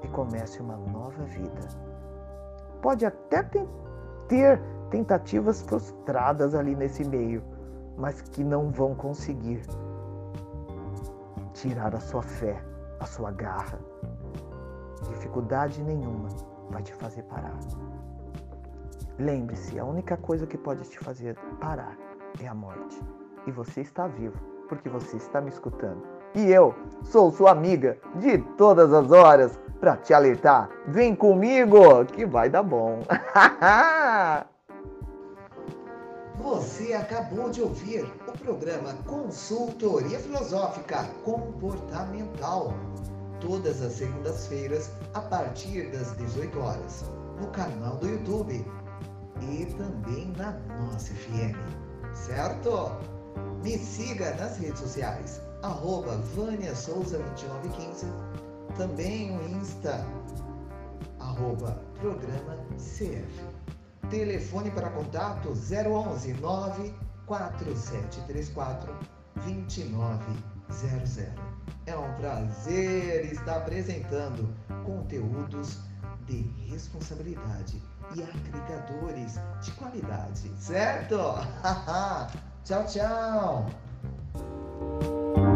e 0.03 0.07
comece 0.07 0.59
uma 0.59 0.75
nova 0.75 1.23
vida. 1.25 1.67
Pode 2.81 3.05
até 3.05 3.43
ter 4.27 4.59
tentativas 4.89 5.61
frustradas 5.61 6.55
ali 6.55 6.75
nesse 6.75 7.03
meio, 7.07 7.43
mas 7.95 8.21
que 8.21 8.43
não 8.43 8.71
vão 8.71 8.95
conseguir 8.95 9.61
tirar 11.53 11.93
a 11.93 11.99
sua 11.99 12.23
fé, 12.23 12.59
a 12.99 13.05
sua 13.05 13.31
garra. 13.31 13.79
Dificuldade 15.07 15.83
nenhuma 15.83 16.29
vai 16.71 16.81
te 16.81 16.93
fazer 16.95 17.23
parar. 17.23 17.59
Lembre-se, 19.19 19.77
a 19.77 19.85
única 19.85 20.17
coisa 20.17 20.47
que 20.47 20.57
pode 20.57 20.81
te 20.89 20.97
fazer 20.97 21.37
parar 21.59 21.95
é 22.41 22.47
a 22.47 22.55
morte. 22.55 22.99
E 23.45 23.51
você 23.51 23.81
está 23.81 24.07
vivo, 24.07 24.37
porque 24.67 24.89
você 24.89 25.17
está 25.17 25.41
me 25.41 25.49
escutando. 25.49 26.18
E 26.35 26.51
eu 26.51 26.75
sou 27.03 27.31
sua 27.31 27.51
amiga 27.51 27.97
de 28.15 28.37
todas 28.57 28.93
as 28.93 29.11
horas 29.11 29.59
para 29.79 29.97
te 29.97 30.13
alertar. 30.13 30.69
Vem 30.87 31.15
comigo 31.15 32.05
que 32.05 32.25
vai 32.25 32.49
dar 32.49 32.63
bom. 32.63 32.99
Você 36.39 36.93
acabou 36.93 37.49
de 37.49 37.61
ouvir 37.61 38.05
o 38.27 38.31
programa 38.37 38.93
Consultoria 39.05 40.17
Filosófica 40.19 41.03
Comportamental, 41.25 42.73
todas 43.41 43.81
as 43.81 43.93
segundas-feiras, 43.93 44.91
a 45.13 45.21
partir 45.21 45.91
das 45.91 46.15
18 46.15 46.59
horas, 46.59 47.03
no 47.41 47.47
canal 47.47 47.97
do 47.97 48.07
YouTube 48.07 48.65
e 49.41 49.65
também 49.77 50.33
na 50.37 50.53
nossa 50.81 51.13
FM, 51.13 51.57
certo? 52.13 52.91
Me 53.61 53.77
siga 53.77 54.33
nas 54.35 54.57
redes 54.57 54.79
sociais, 54.79 55.41
arroba 55.61 56.17
Vânia 56.35 56.75
Souza 56.75 57.17
2915, 57.17 58.05
também 58.77 59.37
o 59.37 59.49
Insta, 59.49 60.05
arroba 61.19 61.81
Programa 61.99 62.55
CF. 62.77 63.43
Telefone 64.09 64.71
para 64.71 64.89
contato 64.89 65.49
011 65.49 66.33
94734 66.33 68.95
2900. 69.45 71.19
É 71.85 71.95
um 71.95 72.11
prazer 72.15 73.31
estar 73.31 73.57
apresentando 73.57 74.51
conteúdos 74.85 75.77
de 76.25 76.41
responsabilidade 76.69 77.79
e 78.15 78.23
agregadores 78.23 79.35
de 79.61 79.71
qualidade, 79.71 80.49
certo? 80.57 81.17
tchau, 82.63 82.85
tchau! 82.85 83.69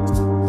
Bye. 0.06 0.43